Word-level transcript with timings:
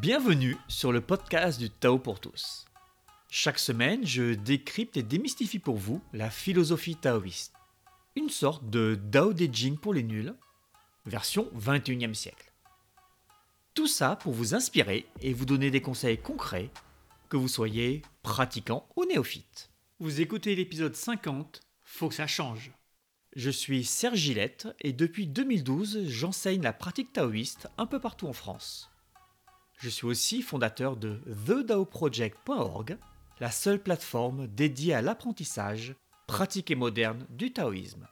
Bienvenue 0.00 0.56
sur 0.66 0.92
le 0.92 1.02
podcast 1.02 1.60
du 1.60 1.68
Tao 1.68 1.98
pour 1.98 2.20
tous. 2.20 2.64
Chaque 3.28 3.58
semaine, 3.58 4.06
je 4.06 4.32
décrypte 4.32 4.96
et 4.96 5.02
démystifie 5.02 5.58
pour 5.58 5.76
vous 5.76 6.00
la 6.14 6.30
philosophie 6.30 6.96
taoïste. 6.96 7.52
Une 8.16 8.30
sorte 8.30 8.70
de 8.70 8.98
Dao 8.98 9.34
De 9.34 9.46
Jing 9.52 9.76
pour 9.76 9.92
les 9.92 10.02
nuls, 10.02 10.32
version 11.04 11.50
21e 11.54 12.14
siècle. 12.14 12.50
Tout 13.74 13.86
ça 13.86 14.16
pour 14.16 14.32
vous 14.32 14.54
inspirer 14.54 15.06
et 15.20 15.34
vous 15.34 15.44
donner 15.44 15.70
des 15.70 15.82
conseils 15.82 16.16
concrets, 16.16 16.70
que 17.28 17.36
vous 17.36 17.48
soyez 17.48 18.00
pratiquant 18.22 18.88
ou 18.96 19.04
néophyte. 19.04 19.70
Vous 19.98 20.22
écoutez 20.22 20.56
l'épisode 20.56 20.96
50, 20.96 21.60
Faut 21.82 22.08
que 22.08 22.14
ça 22.14 22.26
change. 22.26 22.72
Je 23.36 23.50
suis 23.50 23.84
Serge 23.84 24.16
Gillette 24.16 24.66
et 24.80 24.94
depuis 24.94 25.26
2012, 25.26 26.06
j'enseigne 26.06 26.62
la 26.62 26.72
pratique 26.72 27.12
taoïste 27.12 27.68
un 27.76 27.84
peu 27.84 28.00
partout 28.00 28.28
en 28.28 28.32
France. 28.32 28.89
Je 29.80 29.88
suis 29.88 30.04
aussi 30.04 30.42
fondateur 30.42 30.98
de 30.98 31.22
TheDaoProject.org, 31.46 32.98
la 33.40 33.50
seule 33.50 33.82
plateforme 33.82 34.46
dédiée 34.46 34.92
à 34.92 35.00
l'apprentissage, 35.00 35.94
pratique 36.26 36.70
et 36.70 36.74
moderne 36.74 37.26
du 37.30 37.50
taoïsme. 37.50 38.06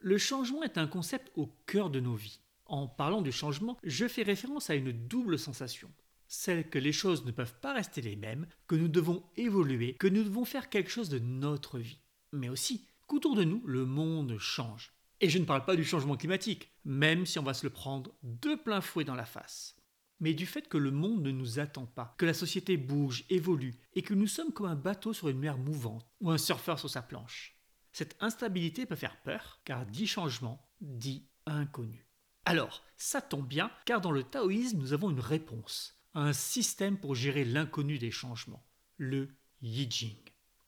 Le 0.00 0.16
changement 0.16 0.62
est 0.62 0.78
un 0.78 0.86
concept 0.86 1.30
au 1.36 1.50
cœur 1.66 1.90
de 1.90 2.00
nos 2.00 2.14
vies. 2.14 2.40
En 2.64 2.88
parlant 2.88 3.20
du 3.20 3.32
changement, 3.32 3.76
je 3.84 4.08
fais 4.08 4.22
référence 4.22 4.70
à 4.70 4.76
une 4.76 4.92
double 4.92 5.38
sensation. 5.38 5.90
Celle 6.26 6.70
que 6.70 6.78
les 6.78 6.92
choses 6.92 7.26
ne 7.26 7.30
peuvent 7.30 7.60
pas 7.60 7.74
rester 7.74 8.00
les 8.00 8.16
mêmes, 8.16 8.46
que 8.66 8.76
nous 8.76 8.88
devons 8.88 9.22
évoluer, 9.36 9.92
que 9.94 10.06
nous 10.06 10.24
devons 10.24 10.46
faire 10.46 10.70
quelque 10.70 10.90
chose 10.90 11.10
de 11.10 11.18
notre 11.18 11.78
vie. 11.78 12.00
Mais 12.32 12.48
aussi 12.48 12.86
qu'autour 13.06 13.36
de 13.36 13.44
nous, 13.44 13.62
le 13.66 13.84
monde 13.84 14.38
change. 14.38 14.94
Et 15.24 15.30
je 15.30 15.38
ne 15.38 15.46
parle 15.46 15.64
pas 15.64 15.74
du 15.74 15.84
changement 15.84 16.18
climatique, 16.18 16.70
même 16.84 17.24
si 17.24 17.38
on 17.38 17.42
va 17.42 17.54
se 17.54 17.64
le 17.64 17.72
prendre 17.72 18.12
de 18.22 18.56
plein 18.56 18.82
fouet 18.82 19.04
dans 19.04 19.14
la 19.14 19.24
face. 19.24 19.74
Mais 20.20 20.34
du 20.34 20.44
fait 20.44 20.68
que 20.68 20.76
le 20.76 20.90
monde 20.90 21.22
ne 21.22 21.30
nous 21.30 21.58
attend 21.58 21.86
pas, 21.86 22.14
que 22.18 22.26
la 22.26 22.34
société 22.34 22.76
bouge, 22.76 23.24
évolue, 23.30 23.74
et 23.94 24.02
que 24.02 24.12
nous 24.12 24.26
sommes 24.26 24.52
comme 24.52 24.66
un 24.66 24.74
bateau 24.74 25.14
sur 25.14 25.30
une 25.30 25.38
mer 25.38 25.56
mouvante, 25.56 26.06
ou 26.20 26.30
un 26.30 26.36
surfeur 26.36 26.78
sur 26.78 26.90
sa 26.90 27.00
planche. 27.00 27.58
Cette 27.90 28.18
instabilité 28.20 28.84
peut 28.84 28.96
faire 28.96 29.16
peur, 29.22 29.62
car 29.64 29.86
dit 29.86 30.06
changement 30.06 30.62
dit 30.82 31.26
inconnu. 31.46 32.06
Alors, 32.44 32.82
ça 32.98 33.22
tombe 33.22 33.48
bien, 33.48 33.70
car 33.86 34.02
dans 34.02 34.12
le 34.12 34.24
taoïsme, 34.24 34.76
nous 34.76 34.92
avons 34.92 35.08
une 35.08 35.20
réponse, 35.20 35.98
un 36.12 36.34
système 36.34 36.98
pour 36.98 37.14
gérer 37.14 37.46
l'inconnu 37.46 37.96
des 37.96 38.10
changements, 38.10 38.66
le 38.98 39.30
Yi 39.62 39.90
Jing. 39.90 40.18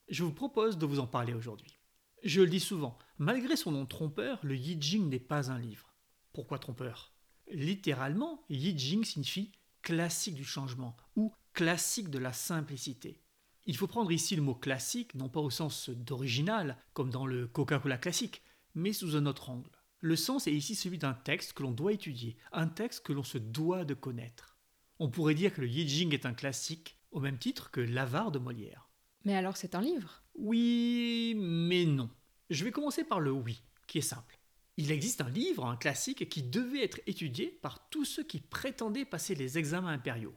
Je 0.08 0.24
vous 0.24 0.32
propose 0.32 0.78
de 0.78 0.86
vous 0.86 0.98
en 0.98 1.06
parler 1.06 1.34
aujourd'hui. 1.34 1.78
Je 2.24 2.40
le 2.40 2.48
dis 2.48 2.58
souvent, 2.58 2.96
malgré 3.18 3.56
son 3.56 3.72
nom 3.72 3.86
trompeur, 3.86 4.38
le 4.42 4.56
Yi 4.56 4.76
Jing 4.80 5.08
n'est 5.08 5.18
pas 5.18 5.50
un 5.50 5.58
livre. 5.58 5.94
Pourquoi 6.32 6.58
trompeur? 6.58 7.14
Littéralement, 7.50 8.44
Yi 8.48 8.76
Jing 8.78 9.04
signifie 9.04 9.52
classique 9.82 10.34
du 10.34 10.44
changement 10.44 10.96
ou 11.14 11.32
classique 11.52 12.10
de 12.10 12.18
la 12.18 12.32
simplicité. 12.32 13.22
Il 13.66 13.76
faut 13.76 13.86
prendre 13.86 14.12
ici 14.12 14.36
le 14.36 14.42
mot 14.42 14.54
classique, 14.54 15.14
non 15.14 15.28
pas 15.28 15.40
au 15.40 15.50
sens 15.50 15.90
d'original, 15.90 16.76
comme 16.92 17.10
dans 17.10 17.26
le 17.26 17.46
Coca-Cola 17.48 17.98
classique, 17.98 18.42
mais 18.74 18.92
sous 18.92 19.16
un 19.16 19.26
autre 19.26 19.50
angle. 19.50 19.70
Le 20.00 20.14
sens 20.14 20.46
est 20.46 20.52
ici 20.52 20.74
celui 20.74 20.98
d'un 20.98 21.14
texte 21.14 21.52
que 21.52 21.62
l'on 21.62 21.72
doit 21.72 21.92
étudier, 21.92 22.36
un 22.52 22.68
texte 22.68 23.04
que 23.04 23.12
l'on 23.12 23.24
se 23.24 23.38
doit 23.38 23.84
de 23.84 23.94
connaître. 23.94 24.56
On 24.98 25.10
pourrait 25.10 25.34
dire 25.34 25.54
que 25.54 25.62
le 25.62 25.68
Yi 25.68 25.88
Jing 25.88 26.14
est 26.14 26.26
un 26.26 26.34
classique, 26.34 26.98
au 27.10 27.20
même 27.20 27.38
titre 27.38 27.70
que 27.70 27.80
l'Avare 27.80 28.30
de 28.30 28.38
Molière. 28.38 28.88
Mais 29.24 29.34
alors 29.34 29.56
c'est 29.56 29.74
un 29.74 29.80
livre? 29.80 30.22
Oui, 30.34 31.34
mais 31.36 31.86
non. 31.86 32.10
Je 32.50 32.64
vais 32.64 32.70
commencer 32.70 33.02
par 33.02 33.20
le 33.20 33.32
oui, 33.32 33.62
qui 33.86 33.98
est 33.98 34.02
simple. 34.02 34.38
Il 34.76 34.92
existe 34.92 35.20
un 35.20 35.28
livre, 35.28 35.66
un 35.66 35.76
classique, 35.76 36.28
qui 36.28 36.42
devait 36.42 36.84
être 36.84 37.00
étudié 37.06 37.46
par 37.62 37.88
tous 37.88 38.04
ceux 38.04 38.22
qui 38.22 38.40
prétendaient 38.40 39.04
passer 39.04 39.34
les 39.34 39.58
examens 39.58 39.92
impériaux. 39.92 40.34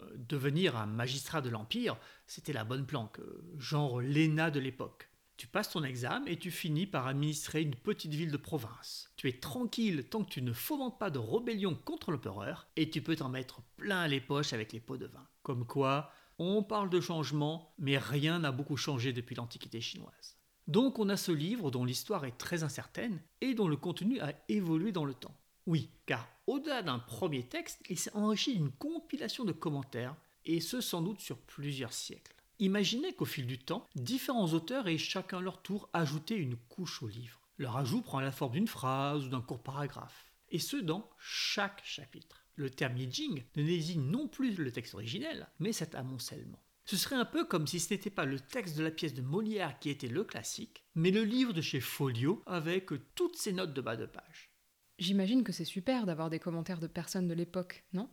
Euh, 0.00 0.10
devenir 0.16 0.76
un 0.76 0.86
magistrat 0.86 1.40
de 1.40 1.48
l'Empire, 1.48 1.96
c'était 2.26 2.52
la 2.52 2.64
bonne 2.64 2.84
planque, 2.84 3.20
euh, 3.20 3.42
genre 3.58 4.00
l'ENA 4.00 4.50
de 4.50 4.60
l'époque. 4.60 5.08
Tu 5.36 5.46
passes 5.46 5.70
ton 5.70 5.84
examen 5.84 6.26
et 6.26 6.38
tu 6.38 6.50
finis 6.50 6.86
par 6.86 7.06
administrer 7.06 7.62
une 7.62 7.74
petite 7.74 8.12
ville 8.12 8.30
de 8.30 8.36
province. 8.36 9.10
Tu 9.16 9.28
es 9.28 9.38
tranquille 9.38 10.04
tant 10.08 10.24
que 10.24 10.30
tu 10.30 10.42
ne 10.42 10.52
fomentes 10.52 10.98
pas 10.98 11.10
de 11.10 11.18
rébellion 11.18 11.74
contre 11.74 12.10
l'empereur 12.10 12.68
et 12.76 12.90
tu 12.90 13.02
peux 13.02 13.16
t'en 13.16 13.28
mettre 13.28 13.60
plein 13.76 14.08
les 14.08 14.20
poches 14.20 14.52
avec 14.52 14.72
les 14.72 14.80
pots 14.80 14.96
de 14.96 15.06
vin. 15.06 15.26
Comme 15.42 15.66
quoi, 15.66 16.10
on 16.38 16.62
parle 16.62 16.90
de 16.90 17.00
changement, 17.00 17.74
mais 17.78 17.98
rien 17.98 18.40
n'a 18.40 18.52
beaucoup 18.52 18.76
changé 18.76 19.12
depuis 19.12 19.34
l'Antiquité 19.34 19.80
chinoise. 19.80 20.35
Donc 20.66 20.98
on 20.98 21.08
a 21.08 21.16
ce 21.16 21.32
livre 21.32 21.70
dont 21.70 21.84
l'histoire 21.84 22.24
est 22.24 22.38
très 22.38 22.64
incertaine 22.64 23.20
et 23.40 23.54
dont 23.54 23.68
le 23.68 23.76
contenu 23.76 24.20
a 24.20 24.32
évolué 24.48 24.90
dans 24.90 25.04
le 25.04 25.14
temps. 25.14 25.34
Oui, 25.66 25.90
car 26.06 26.28
au-delà 26.46 26.82
d'un 26.82 26.98
premier 26.98 27.44
texte, 27.44 27.80
il 27.88 27.98
s'est 27.98 28.14
enrichi 28.14 28.54
d'une 28.54 28.70
compilation 28.70 29.44
de 29.44 29.52
commentaires, 29.52 30.16
et 30.44 30.60
ce 30.60 30.80
sans 30.80 31.02
doute 31.02 31.20
sur 31.20 31.38
plusieurs 31.38 31.92
siècles. 31.92 32.34
Imaginez 32.60 33.12
qu'au 33.12 33.24
fil 33.24 33.46
du 33.46 33.58
temps, 33.58 33.86
différents 33.96 34.52
auteurs 34.52 34.86
aient 34.86 34.96
chacun 34.96 35.40
leur 35.40 35.60
tour 35.60 35.88
ajouté 35.92 36.36
une 36.36 36.56
couche 36.56 37.02
au 37.02 37.08
livre. 37.08 37.40
Leur 37.58 37.76
ajout 37.76 38.02
prend 38.02 38.20
la 38.20 38.30
forme 38.30 38.52
d'une 38.52 38.68
phrase 38.68 39.24
ou 39.24 39.28
d'un 39.28 39.40
court 39.40 39.62
paragraphe, 39.62 40.30
et 40.50 40.58
ce 40.58 40.76
dans 40.76 41.10
chaque 41.18 41.84
chapitre. 41.84 42.44
Le 42.54 42.70
terme 42.70 42.96
Yijing 42.96 43.42
ne 43.56 43.62
désigne 43.62 44.08
non 44.08 44.28
plus 44.28 44.54
le 44.54 44.72
texte 44.72 44.94
originel, 44.94 45.48
mais 45.58 45.72
cet 45.72 45.94
amoncellement. 45.94 46.62
Ce 46.86 46.96
serait 46.96 47.16
un 47.16 47.24
peu 47.24 47.44
comme 47.44 47.66
si 47.66 47.80
ce 47.80 47.92
n'était 47.92 48.10
pas 48.10 48.24
le 48.24 48.38
texte 48.38 48.76
de 48.76 48.84
la 48.84 48.92
pièce 48.92 49.12
de 49.12 49.20
Molière 49.20 49.80
qui 49.80 49.90
était 49.90 50.06
le 50.06 50.22
classique, 50.22 50.84
mais 50.94 51.10
le 51.10 51.24
livre 51.24 51.52
de 51.52 51.60
chez 51.60 51.80
Folio 51.80 52.44
avec 52.46 52.90
toutes 53.16 53.36
ses 53.36 53.52
notes 53.52 53.74
de 53.74 53.80
bas 53.80 53.96
de 53.96 54.06
page. 54.06 54.52
J'imagine 55.00 55.42
que 55.42 55.50
c'est 55.50 55.64
super 55.64 56.06
d'avoir 56.06 56.30
des 56.30 56.38
commentaires 56.38 56.78
de 56.78 56.86
personnes 56.86 57.26
de 57.26 57.34
l'époque, 57.34 57.84
non? 57.92 58.08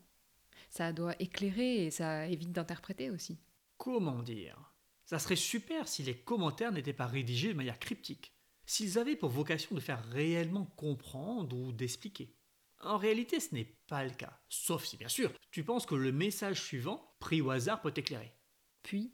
Ça 0.72 0.92
doit 0.92 1.16
éclairer 1.22 1.86
et 1.86 1.92
ça 1.92 2.28
évite 2.28 2.52
d'interpréter 2.52 3.12
aussi. 3.12 3.38
Comment 3.78 4.24
dire? 4.24 4.74
Ça 5.06 5.20
serait 5.20 5.36
super 5.36 5.88
si 5.88 6.02
les 6.02 6.18
commentaires 6.18 6.72
n'étaient 6.72 6.94
pas 6.94 7.06
rédigés 7.06 7.50
de 7.50 7.58
manière 7.58 7.78
cryptique, 7.78 8.34
s'ils 8.66 8.98
avaient 8.98 9.16
pour 9.16 9.30
vocation 9.30 9.76
de 9.76 9.82
faire 9.82 10.04
réellement 10.10 10.66
comprendre 10.66 11.56
ou 11.56 11.74
d'expliquer. 11.74 12.36
En 12.82 12.98
réalité, 12.98 13.40
ce 13.40 13.54
n'est 13.54 13.78
pas 13.88 14.04
le 14.04 14.16
cas. 14.16 14.42
Sauf 14.50 14.84
si, 14.84 14.98
bien 14.98 15.10
sûr, 15.10 15.32
tu 15.52 15.64
penses 15.64 15.86
que 15.86 15.94
le 15.94 16.12
message 16.12 16.60
suivant, 16.60 17.16
pris 17.20 17.40
au 17.40 17.52
hasard, 17.52 17.80
peut 17.80 17.92
t'éclairer. 17.92 18.34
Puis, 18.84 19.14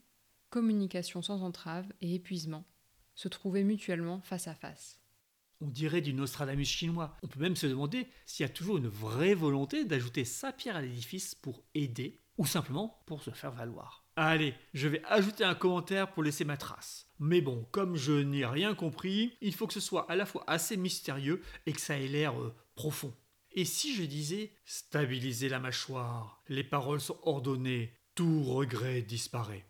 communication 0.50 1.22
sans 1.22 1.44
entrave 1.44 1.88
et 2.02 2.16
épuisement, 2.16 2.66
se 3.16 3.28
trouver 3.28 3.64
mutuellement 3.64 4.22
face 4.22 4.48
à 4.48 4.56
face. 4.56 5.00
On 5.62 5.68
dirait 5.68 6.02
du 6.02 6.14
Nostradamus 6.14 6.66
chinois. 6.66 7.18
On 7.22 7.28
peut 7.28 7.40
même 7.40 7.56
se 7.56 7.68
demander 7.68 8.08
s'il 8.26 8.46
y 8.46 8.50
a 8.50 8.54
toujours 8.54 8.78
une 8.78 8.88
vraie 8.88 9.34
volonté 9.34 9.84
d'ajouter 9.84 10.24
sa 10.24 10.54
pierre 10.54 10.78
à 10.78 10.82
l'édifice 10.82 11.36
pour 11.36 11.64
aider 11.76 12.22
ou 12.38 12.46
simplement 12.46 13.04
pour 13.06 13.22
se 13.22 13.32
faire 13.32 13.52
valoir. 13.52 14.06
Allez, 14.16 14.56
je 14.74 14.88
vais 14.88 15.02
ajouter 15.06 15.44
un 15.44 15.56
commentaire 15.56 16.12
pour 16.12 16.24
laisser 16.24 16.46
ma 16.46 16.58
trace. 16.58 17.08
Mais 17.20 17.42
bon, 17.42 17.68
comme 17.72 17.98
je 17.98 18.14
n'ai 18.14 18.46
rien 18.46 18.74
compris, 18.74 19.38
il 19.42 19.54
faut 19.54 19.68
que 19.68 19.74
ce 19.74 19.80
soit 19.82 20.10
à 20.10 20.16
la 20.16 20.26
fois 20.26 20.46
assez 20.48 20.78
mystérieux 20.78 21.42
et 21.66 21.74
que 21.74 21.82
ça 21.82 21.98
ait 21.98 22.08
l'air 22.08 22.40
euh, 22.40 22.56
profond. 22.76 23.14
Et 23.52 23.66
si 23.66 23.96
je 23.96 24.04
disais 24.04 24.54
stabiliser 24.64 25.50
la 25.50 25.60
mâchoire, 25.60 26.42
les 26.48 26.64
paroles 26.64 27.02
sont 27.02 27.20
ordonnées, 27.24 27.94
tout 28.20 28.44
regret 28.44 29.02
disparaît. 29.02 29.64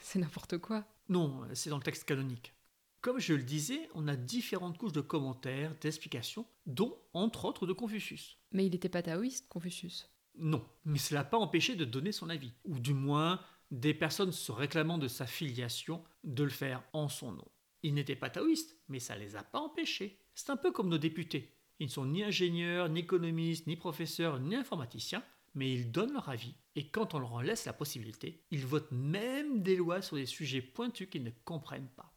C'est 0.00 0.18
n'importe 0.18 0.58
quoi. 0.58 0.84
Non, 1.08 1.42
c'est 1.54 1.70
dans 1.70 1.76
le 1.76 1.84
texte 1.84 2.02
canonique. 2.02 2.52
Comme 3.00 3.20
je 3.20 3.32
le 3.32 3.44
disais, 3.44 3.88
on 3.94 4.08
a 4.08 4.16
différentes 4.16 4.76
couches 4.76 4.90
de 4.90 5.00
commentaires, 5.00 5.76
d'explications, 5.80 6.44
dont 6.66 6.98
entre 7.12 7.44
autres 7.44 7.64
de 7.64 7.72
Confucius. 7.72 8.38
Mais 8.50 8.66
il 8.66 8.72
n'était 8.72 8.88
pas 8.88 9.02
taoïste, 9.02 9.48
Confucius. 9.48 10.10
Non, 10.34 10.66
mais 10.84 10.98
cela 10.98 11.20
n'a 11.20 11.26
pas 11.26 11.38
empêché 11.38 11.76
de 11.76 11.84
donner 11.84 12.10
son 12.10 12.28
avis, 12.28 12.52
ou 12.64 12.80
du 12.80 12.92
moins 12.92 13.38
des 13.70 13.94
personnes 13.94 14.32
se 14.32 14.50
réclamant 14.50 14.98
de 14.98 15.06
sa 15.06 15.24
filiation 15.26 16.02
de 16.24 16.42
le 16.42 16.50
faire 16.50 16.82
en 16.92 17.08
son 17.08 17.30
nom. 17.30 17.46
Il 17.84 17.94
n'était 17.94 18.16
pas 18.16 18.30
taoïste, 18.30 18.76
mais 18.88 18.98
ça 18.98 19.14
les 19.14 19.36
a 19.36 19.44
pas 19.44 19.60
empêchés. 19.60 20.18
C'est 20.34 20.50
un 20.50 20.56
peu 20.56 20.72
comme 20.72 20.88
nos 20.88 20.98
députés. 20.98 21.54
Ils 21.78 21.86
ne 21.86 21.92
sont 21.92 22.06
ni 22.06 22.24
ingénieurs, 22.24 22.88
ni 22.88 23.00
économistes, 23.00 23.68
ni 23.68 23.76
professeurs, 23.76 24.40
ni 24.40 24.56
informaticiens, 24.56 25.22
mais 25.54 25.72
ils 25.72 25.90
donnent 25.90 26.12
leur 26.12 26.28
avis, 26.28 26.54
et 26.76 26.88
quand 26.88 27.14
on 27.14 27.18
leur 27.18 27.34
en 27.34 27.40
laisse 27.40 27.66
la 27.66 27.72
possibilité, 27.72 28.42
ils 28.50 28.66
votent 28.66 28.92
même 28.92 29.62
des 29.62 29.76
lois 29.76 30.02
sur 30.02 30.16
des 30.16 30.26
sujets 30.26 30.62
pointus 30.62 31.08
qu'ils 31.10 31.24
ne 31.24 31.30
comprennent 31.44 31.90
pas. 31.96 32.12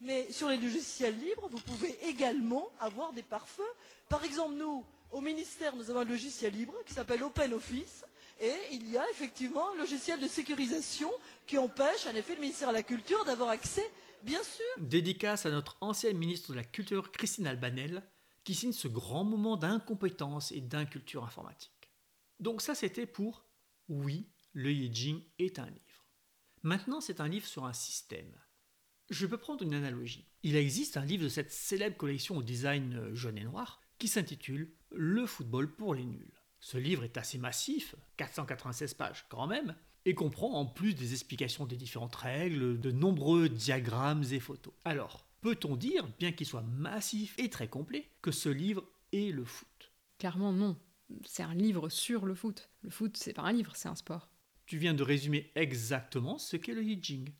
Mais 0.00 0.32
sur 0.32 0.48
les 0.48 0.56
logiciels 0.56 1.18
libres, 1.18 1.48
vous 1.50 1.60
pouvez 1.60 1.94
également 2.08 2.70
avoir 2.80 3.12
des 3.12 3.22
pare-feux. 3.22 3.62
Par 4.08 4.24
exemple, 4.24 4.54
nous, 4.54 4.84
au 5.10 5.20
ministère, 5.20 5.76
nous 5.76 5.90
avons 5.90 6.00
un 6.00 6.04
logiciel 6.04 6.54
libre 6.54 6.74
qui 6.86 6.94
s'appelle 6.94 7.22
OpenOffice. 7.22 8.04
Et 8.40 8.54
il 8.72 8.90
y 8.90 8.96
a 8.96 9.04
effectivement 9.10 9.72
un 9.74 9.76
logiciel 9.76 10.18
de 10.18 10.26
sécurisation 10.26 11.10
qui 11.46 11.58
empêche, 11.58 12.06
en 12.06 12.14
effet, 12.14 12.34
le 12.34 12.40
ministère 12.40 12.68
de 12.68 12.74
la 12.74 12.82
Culture 12.82 13.22
d'avoir 13.26 13.50
accès, 13.50 13.84
bien 14.22 14.42
sûr. 14.42 14.64
Dédicace 14.78 15.44
à 15.44 15.50
notre 15.50 15.76
ancienne 15.82 16.16
ministre 16.16 16.52
de 16.52 16.56
la 16.56 16.64
Culture, 16.64 17.12
Christine 17.12 17.46
Albanel, 17.46 18.02
qui 18.42 18.54
signe 18.54 18.72
ce 18.72 18.88
grand 18.88 19.24
moment 19.24 19.58
d'incompétence 19.58 20.52
et 20.52 20.62
d'inculture 20.62 21.24
informatique. 21.24 21.79
Donc 22.40 22.62
ça, 22.62 22.74
c'était 22.74 23.06
pour 23.06 23.46
oui, 23.88 24.28
le 24.52 24.72
Yijing 24.72 25.22
est 25.38 25.58
un 25.58 25.66
livre. 25.66 26.06
Maintenant, 26.62 27.00
c'est 27.00 27.20
un 27.20 27.28
livre 27.28 27.46
sur 27.46 27.64
un 27.64 27.72
système. 27.72 28.32
Je 29.10 29.26
peux 29.26 29.38
prendre 29.38 29.62
une 29.62 29.74
analogie. 29.74 30.28
Il 30.42 30.56
existe 30.56 30.96
un 30.96 31.04
livre 31.04 31.24
de 31.24 31.28
cette 31.28 31.50
célèbre 31.50 31.96
collection 31.96 32.36
au 32.36 32.42
design 32.42 33.14
jaune 33.14 33.38
et 33.38 33.44
noir 33.44 33.80
qui 33.98 34.08
s'intitule 34.08 34.72
Le 34.90 35.26
football 35.26 35.74
pour 35.74 35.94
les 35.94 36.04
nuls. 36.04 36.32
Ce 36.60 36.78
livre 36.78 37.04
est 37.04 37.16
assez 37.16 37.38
massif, 37.38 37.96
496 38.16 38.94
pages 38.94 39.26
quand 39.28 39.46
même, 39.46 39.74
et 40.04 40.14
comprend 40.14 40.52
en 40.52 40.66
plus 40.66 40.94
des 40.94 41.12
explications 41.12 41.66
des 41.66 41.76
différentes 41.76 42.16
règles, 42.16 42.80
de 42.80 42.90
nombreux 42.90 43.48
diagrammes 43.48 44.24
et 44.30 44.40
photos. 44.40 44.72
Alors, 44.84 45.26
peut-on 45.40 45.76
dire, 45.76 46.06
bien 46.18 46.32
qu'il 46.32 46.46
soit 46.46 46.62
massif 46.62 47.34
et 47.38 47.50
très 47.50 47.68
complet, 47.68 48.10
que 48.22 48.30
ce 48.30 48.48
livre 48.48 48.84
est 49.12 49.34
le 49.34 49.44
foot? 49.44 49.92
Clairement 50.18 50.52
non. 50.52 50.78
C'est 51.24 51.42
un 51.42 51.54
livre 51.54 51.88
sur 51.88 52.26
le 52.26 52.34
foot. 52.34 52.70
Le 52.82 52.90
foot, 52.90 53.16
c'est 53.16 53.32
pas 53.32 53.42
un 53.42 53.52
livre, 53.52 53.76
c'est 53.76 53.88
un 53.88 53.94
sport. 53.94 54.30
Tu 54.66 54.78
viens 54.78 54.94
de 54.94 55.02
résumer 55.02 55.50
exactement 55.54 56.38
ce 56.38 56.56
qu'est 56.56 56.74
le 56.74 56.84
Yijing. 56.84 57.32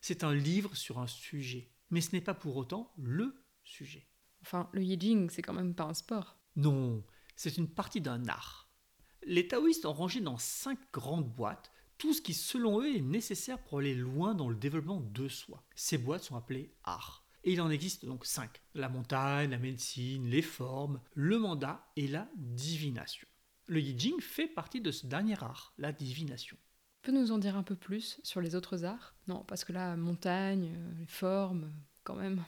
C'est 0.00 0.24
un 0.24 0.34
livre 0.34 0.76
sur 0.76 0.98
un 0.98 1.06
sujet, 1.06 1.70
mais 1.90 2.00
ce 2.00 2.12
n'est 2.12 2.20
pas 2.20 2.34
pour 2.34 2.56
autant 2.56 2.92
le 2.96 3.34
sujet. 3.62 4.08
Enfin, 4.42 4.68
le 4.72 4.82
Yijing, 4.82 5.30
c'est 5.30 5.42
quand 5.42 5.52
même 5.52 5.74
pas 5.74 5.84
un 5.84 5.94
sport. 5.94 6.38
Non, 6.56 7.04
c'est 7.36 7.56
une 7.56 7.68
partie 7.68 8.00
d'un 8.00 8.26
art. 8.26 8.68
Les 9.24 9.46
taoïstes 9.46 9.86
ont 9.86 9.92
rangé 9.92 10.20
dans 10.20 10.38
cinq 10.38 10.78
grandes 10.92 11.32
boîtes 11.32 11.70
tout 11.98 12.12
ce 12.12 12.20
qui, 12.20 12.34
selon 12.34 12.80
eux, 12.80 12.96
est 12.96 13.00
nécessaire 13.00 13.62
pour 13.62 13.78
aller 13.78 13.94
loin 13.94 14.34
dans 14.34 14.48
le 14.48 14.56
développement 14.56 14.98
de 14.98 15.28
soi. 15.28 15.62
Ces 15.76 15.98
boîtes 15.98 16.24
sont 16.24 16.34
appelées 16.34 16.74
arts. 16.82 17.21
Et 17.44 17.52
il 17.52 17.60
en 17.60 17.70
existe 17.70 18.04
donc 18.04 18.24
cinq. 18.24 18.60
La 18.74 18.88
montagne, 18.88 19.50
la 19.50 19.58
médecine, 19.58 20.28
les 20.28 20.42
formes, 20.42 21.00
le 21.14 21.38
mandat 21.38 21.90
et 21.96 22.06
la 22.06 22.28
divination. 22.36 23.26
Le 23.66 23.80
Yijing 23.80 24.20
fait 24.20 24.48
partie 24.48 24.80
de 24.80 24.90
ce 24.90 25.06
dernier 25.06 25.42
art, 25.42 25.74
la 25.78 25.92
divination. 25.92 26.56
Peux 27.02 27.12
nous 27.12 27.32
en 27.32 27.38
dire 27.38 27.56
un 27.56 27.64
peu 27.64 27.74
plus 27.74 28.20
sur 28.22 28.40
les 28.40 28.54
autres 28.54 28.84
arts? 28.84 29.16
Non, 29.26 29.44
parce 29.44 29.64
que 29.64 29.72
là, 29.72 29.96
montagne, 29.96 30.72
euh, 30.76 30.94
les 30.98 31.06
formes, 31.06 31.72
quand 32.04 32.14
même. 32.14 32.44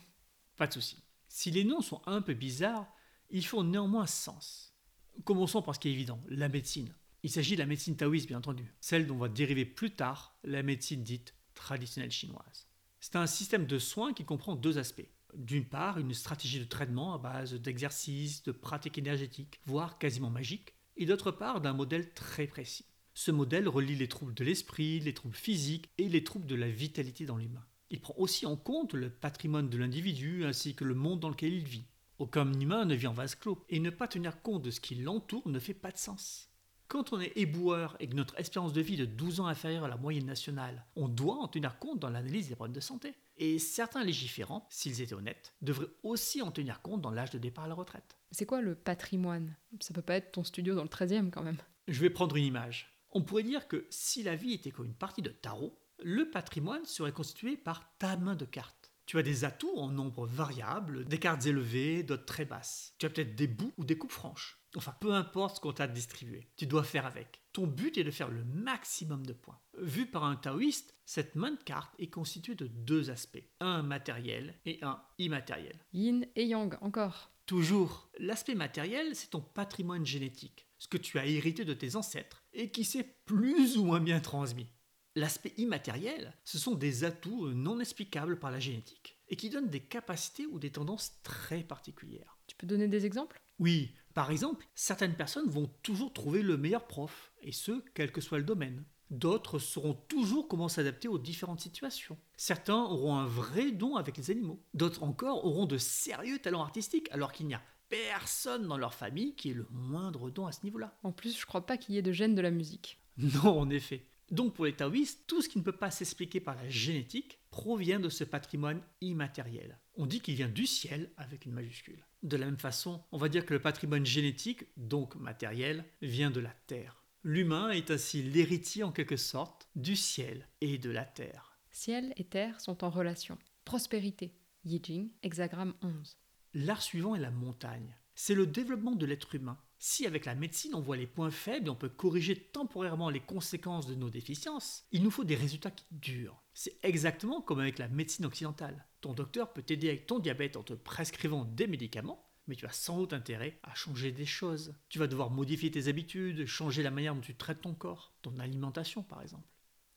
Pas 0.57 0.69
de 0.69 0.73
souci. 0.73 1.03
Si 1.29 1.51
les 1.51 1.65
noms 1.65 1.81
sont 1.81 2.03
un 2.07 2.23
peu 2.23 2.35
bizarres, 2.35 2.93
ils 3.31 3.45
font 3.45 3.65
néanmoins 3.65 4.07
sens. 4.07 4.77
Commençons 5.25 5.63
par 5.63 5.75
ce 5.75 5.81
qui 5.81 5.89
est 5.89 5.93
évident, 5.93 6.23
la 6.29 6.49
médecine. 6.49 6.95
Il 7.25 7.31
s'agit 7.31 7.55
de 7.55 7.61
la 7.61 7.67
médecine 7.67 7.97
taoïste, 7.97 8.29
bien 8.29 8.39
entendu, 8.39 8.75
celle 8.81 9.07
dont 9.07 9.17
va 9.17 9.29
dériver 9.29 9.65
plus 9.65 9.97
tard 9.97 10.39
la 10.45 10.63
médecine 10.63 11.03
dite 11.03 11.35
traditionnelle 11.55 12.11
chinoise. 12.11 12.69
C'est 13.07 13.17
un 13.17 13.27
système 13.27 13.67
de 13.67 13.79
soins 13.79 14.15
qui 14.15 14.25
comprend 14.25 14.57
deux 14.57 14.79
aspects. 14.79 15.07
D'une 15.35 15.67
part, 15.67 15.99
une 15.99 16.15
stratégie 16.15 16.59
de 16.59 16.65
traitement 16.65 17.13
à 17.13 17.19
base 17.19 17.53
d'exercices, 17.53 18.43
de 18.45 18.51
pratiques 18.51 18.97
énergétiques, 18.97 19.61
voire 19.67 19.99
quasiment 19.99 20.31
magiques, 20.31 20.73
et 20.97 21.05
d'autre 21.05 21.31
part, 21.31 21.61
d'un 21.61 21.75
modèle 21.75 22.15
très 22.15 22.47
précis. 22.47 22.87
Ce 23.13 23.31
modèle 23.31 23.69
relie 23.69 23.95
les 23.95 24.09
troubles 24.09 24.33
de 24.33 24.43
l'esprit, 24.43 25.01
les 25.01 25.13
troubles 25.13 25.35
physiques 25.35 25.91
et 25.99 26.09
les 26.09 26.25
troubles 26.25 26.47
de 26.47 26.55
la 26.55 26.71
vitalité 26.71 27.27
dans 27.27 27.37
l'humain. 27.37 27.67
Il 27.91 28.01
prend 28.01 28.15
aussi 28.17 28.47
en 28.47 28.57
compte 28.57 28.95
le 28.95 29.11
patrimoine 29.11 29.69
de 29.69 29.77
l'individu 29.77 30.47
ainsi 30.47 30.75
que 30.75 30.85
le 30.85 30.95
monde 30.95 31.21
dans 31.21 31.29
lequel 31.29 31.53
il 31.53 31.69
vit. 31.69 31.85
Aucun 32.19 32.51
humain 32.59 32.87
ne 32.87 32.95
vit 32.95 33.07
en 33.07 33.13
vase 33.13 33.35
clos, 33.35 33.67
et 33.69 33.81
ne 33.81 33.91
pas 33.91 34.09
tenir 34.09 34.41
compte 34.41 34.63
de 34.63 34.71
ce 34.71 34.81
qui 34.81 34.95
l'entoure 34.95 35.47
ne 35.47 35.59
fait 35.59 35.75
pas 35.75 35.93
de 35.93 35.99
sens. 35.99 36.54
Quand 36.95 37.13
on 37.13 37.21
est 37.21 37.33
éboueur 37.35 37.97
et 37.99 38.07
que 38.07 38.15
notre 38.15 38.39
espérance 38.39 38.73
de 38.73 38.81
vie 38.81 38.95
est 38.95 38.99
de 38.99 39.05
12 39.05 39.41
ans 39.41 39.49
inférieure 39.49 39.83
à 39.83 39.89
la 39.89 39.97
moyenne 39.97 40.27
nationale, 40.27 40.85
on 40.95 41.09
doit 41.09 41.39
en 41.39 41.49
tenir 41.49 41.81
compte 41.81 41.99
dans 41.99 42.09
l'analyse 42.09 42.49
des 42.49 42.55
problèmes 42.55 42.77
de 42.77 42.79
santé. 42.79 43.15
Et 43.37 43.59
certains 43.59 44.05
légiférants, 44.05 44.65
s'ils 44.71 45.01
étaient 45.01 45.13
honnêtes, 45.13 45.55
devraient 45.61 45.89
aussi 46.05 46.41
en 46.41 46.53
tenir 46.53 46.83
compte 46.83 47.01
dans 47.01 47.11
l'âge 47.11 47.31
de 47.31 47.39
départ 47.39 47.65
à 47.65 47.67
la 47.67 47.75
retraite. 47.75 48.17
C'est 48.31 48.47
quoi 48.47 48.61
le 48.61 48.77
patrimoine? 48.77 49.57
Ça 49.81 49.93
peut 49.93 50.03
pas 50.03 50.15
être 50.15 50.31
ton 50.31 50.45
studio 50.45 50.77
dans 50.77 50.85
le 50.85 50.89
13e 50.89 51.31
quand 51.31 51.43
même. 51.43 51.57
Je 51.89 52.01
vais 52.01 52.11
prendre 52.11 52.37
une 52.37 52.45
image. 52.45 52.97
On 53.11 53.23
pourrait 53.23 53.43
dire 53.43 53.67
que 53.67 53.89
si 53.91 54.23
la 54.23 54.37
vie 54.37 54.53
était 54.53 54.71
comme 54.71 54.87
une 54.87 54.95
partie 54.95 55.21
de 55.21 55.31
tarot, 55.31 55.77
le 56.01 56.31
patrimoine 56.31 56.85
serait 56.85 57.11
constitué 57.11 57.57
par 57.57 57.93
ta 57.99 58.17
main 58.17 58.37
de 58.37 58.45
cartes. 58.45 58.93
Tu 59.07 59.19
as 59.19 59.25
des 59.25 59.45
atouts 59.45 59.77
en 59.77 59.89
nombre 59.89 60.29
variable, 60.29 61.07
des 61.07 61.19
cartes 61.19 61.45
élevées, 61.45 62.05
d'autres 62.05 62.25
très 62.25 62.45
basses. 62.45 62.95
Tu 62.99 63.07
as 63.07 63.11
peut-être 63.11 63.35
des 63.35 63.49
bouts 63.49 63.73
ou 63.79 63.85
des 63.85 63.99
coupes 63.99 64.13
franches. 64.13 64.61
Enfin, 64.77 64.95
peu 65.01 65.13
importe 65.13 65.57
ce 65.57 65.61
qu'on 65.61 65.73
t'a 65.73 65.87
distribué, 65.87 66.49
tu 66.57 66.67
dois 66.67 66.83
faire 66.83 67.07
avec. 67.07 67.41
Ton 67.53 67.67
but 67.67 67.97
est 67.97 68.05
de 68.05 68.11
faire 68.11 68.31
le 68.31 68.45
maximum 68.45 69.25
de 69.25 69.33
points. 69.33 69.61
Vu 69.79 70.07
par 70.07 70.25
un 70.25 70.37
taoïste, 70.37 70.95
cette 71.05 71.37
main 71.37 71.53
de 71.53 71.63
cartes 71.63 71.95
est 71.99 72.11
constituée 72.11 72.55
de 72.55 72.67
deux 72.67 73.11
aspects, 73.11 73.45
un 73.61 73.83
matériel 73.83 74.59
et 74.65 74.79
un 74.83 75.01
immatériel. 75.19 75.79
Yin 75.93 76.27
et 76.35 76.47
yang 76.47 76.77
encore. 76.81 77.31
Toujours, 77.47 78.09
l'aspect 78.19 78.55
matériel, 78.55 79.15
c'est 79.15 79.31
ton 79.31 79.43
patrimoine 79.43 80.07
génétique, 80.07 80.67
ce 80.79 80.89
que 80.89 80.97
tu 80.97 81.19
as 81.19 81.27
hérité 81.27 81.65
de 81.65 81.75
tes 81.75 81.95
ancêtres 81.95 82.43
et 82.53 82.71
qui 82.71 82.85
s'est 82.85 83.19
plus 83.27 83.77
ou 83.77 83.85
moins 83.85 84.01
bien 84.01 84.21
transmis. 84.21 84.69
L'aspect 85.15 85.53
immatériel, 85.59 86.35
ce 86.43 86.59
sont 86.59 86.75
des 86.75 87.05
atouts 87.05 87.49
non 87.51 87.79
explicables 87.79 88.39
par 88.39 88.51
la 88.51 88.59
génétique 88.59 89.21
et 89.29 89.37
qui 89.37 89.51
donnent 89.51 89.71
des 89.71 89.85
capacités 89.85 90.47
ou 90.47 90.59
des 90.59 90.73
tendances 90.73 91.21
très 91.23 91.63
particulières. 91.63 92.34
Tu 92.47 92.57
peux 92.57 92.67
donner 92.67 92.89
des 92.89 93.07
exemples? 93.07 93.41
Oui, 93.59 93.95
par 94.15 94.31
exemple, 94.31 94.67
certaines 94.75 95.17
personnes 95.17 95.49
vont 95.49 95.71
toujours 95.83 96.13
trouver 96.13 96.43
le 96.43 96.57
meilleur 96.57 96.87
prof, 96.87 97.33
et 97.43 97.53
ce, 97.53 97.83
quel 97.95 98.13
que 98.13 98.21
soit 98.21 98.39
le 98.39 98.45
domaine. 98.45 98.85
D'autres 99.11 99.59
sauront 99.59 99.95
toujours 100.09 100.49
comment 100.49 100.69
s'adapter 100.69 101.09
aux 101.09 101.19
différentes 101.19 101.61
situations. 101.61 102.19
Certains 102.37 102.83
auront 102.83 103.17
un 103.17 103.27
vrai 103.27 103.71
don 103.71 103.97
avec 103.97 104.17
les 104.17 104.31
animaux. 104.31 104.63
D'autres 104.73 105.03
encore 105.03 105.45
auront 105.45 105.67
de 105.67 105.79
sérieux 105.79 106.39
talents 106.39 106.63
artistiques, 106.63 107.09
alors 107.11 107.33
qu'il 107.33 107.47
n'y 107.47 107.55
a 107.55 107.63
personne 107.89 108.67
dans 108.67 108.79
leur 108.79 108.95
famille 108.95 109.35
qui 109.35 109.51
ait 109.51 109.55
le 109.55 109.69
moindre 109.71 110.31
don 110.31 110.47
à 110.47 110.53
ce 110.53 110.65
niveau-là. 110.65 110.99
En 111.03 111.13
plus, 111.13 111.39
je 111.39 111.47
crois 111.47 111.67
pas 111.67 111.77
qu'il 111.77 111.95
y 111.95 111.99
ait 111.99 112.03
de 112.03 112.13
gènes 112.13 112.35
de 112.35 112.41
la 112.43 112.51
musique. 112.51 113.01
Non, 113.17 113.61
en 113.61 113.71
effet. 113.71 114.09
Donc 114.31 114.55
pour 114.55 114.65
les 114.65 114.75
taoïstes, 114.75 115.25
tout 115.29 115.43
ce 115.43 115.49
qui 115.49 115.59
ne 115.59 115.63
peut 115.63 115.77
pas 115.77 115.91
s'expliquer 115.91 116.41
par 116.41 116.57
la 116.57 116.69
génétique 116.69 117.39
provient 117.51 118.01
de 118.01 118.09
ce 118.09 118.25
patrimoine 118.25 118.83
immatériel. 119.01 119.79
On 119.97 120.07
dit 120.07 120.21
qu'il 120.21 120.35
vient 120.35 120.49
du 120.49 120.67
ciel 120.67 121.11
avec 121.17 121.47
une 121.47 121.53
majuscule. 121.53 122.05
De 122.23 122.37
la 122.37 122.47
même 122.47 122.59
façon, 122.59 123.05
on 123.13 123.19
va 123.19 123.29
dire 123.29 123.47
que 123.47 123.55
le 123.55 123.61
patrimoine 123.61 124.05
génétique, 124.05 124.65
donc 124.77 125.15
matériel, 125.15 125.85
vient 126.03 126.31
de 126.31 126.41
la 126.41 126.55
terre. 126.67 127.05
L'humain 127.23 127.71
est 127.71 127.91
ainsi 127.91 128.23
l'héritier 128.23 128.83
en 128.83 128.93
quelque 128.93 129.17
sorte 129.17 129.69
du 129.77 129.95
ciel 129.95 130.49
et 130.61 130.79
de 130.79 130.91
la 130.91 131.05
terre. 131.05 131.59
Ciel 131.71 132.13
et 132.17 132.25
terre 132.25 132.61
sont 132.61 132.85
en 132.85 132.91
relation. 132.91 133.39
Prospérité. 133.65 134.35
Yijing, 134.65 135.11
hexagramme 135.23 135.75
11. 135.83 136.17
L'art 136.55 136.83
suivant 136.83 137.15
est 137.15 137.21
la 137.21 137.31
montagne. 137.31 137.97
C'est 138.15 138.35
le 138.35 138.47
développement 138.47 138.95
de 138.95 139.07
l'être 139.07 139.35
humain. 139.35 139.59
Si 139.79 140.07
avec 140.07 140.25
la 140.25 140.35
médecine 140.35 140.75
on 140.75 140.81
voit 140.81 140.97
les 140.97 141.07
points 141.07 141.31
faibles 141.31 141.67
et 141.67 141.71
on 141.71 141.77
peut 141.77 141.89
corriger 141.89 142.37
temporairement 142.37 143.11
les 143.11 143.21
conséquences 143.21 143.87
de 143.87 143.95
nos 143.95 144.09
déficiences, 144.09 144.87
il 144.93 145.03
nous 145.03 145.11
faut 145.11 145.25
des 145.25 145.35
résultats 145.35 145.71
qui 145.71 145.85
durent. 145.91 146.43
C'est 146.55 146.79
exactement 146.83 147.43
comme 147.43 147.61
avec 147.61 147.79
la 147.79 147.89
médecine 147.89 148.25
occidentale. 148.25 148.87
Ton 149.05 149.13
docteur 149.13 149.53
peut 149.53 149.61
t'aider 149.61 149.89
avec 149.89 150.07
ton 150.07 150.19
diabète 150.19 150.57
en 150.57 150.63
te 150.63 150.73
prescrivant 150.73 151.45
des 151.45 151.67
médicaments, 151.67 152.27
mais 152.47 152.57
tu 152.57 152.65
as 152.65 152.73
sans 152.73 152.97
doute 152.97 153.13
intérêt 153.13 153.59
à 153.63 153.75
changer 153.75 154.13
des 154.13 154.25
choses. 154.25 154.75
Tu 154.89 154.99
vas 154.99 155.07
devoir 155.07 155.29
modifier 155.29 155.71
tes 155.71 155.89
habitudes, 155.89 156.47
changer 156.47 156.83
la 156.83 156.91
manière 156.91 157.15
dont 157.15 157.21
tu 157.21 157.35
traites 157.35 157.61
ton 157.61 157.75
corps, 157.75 158.15
ton 158.23 158.39
alimentation 158.39 159.03
par 159.03 159.21
exemple. 159.21 159.47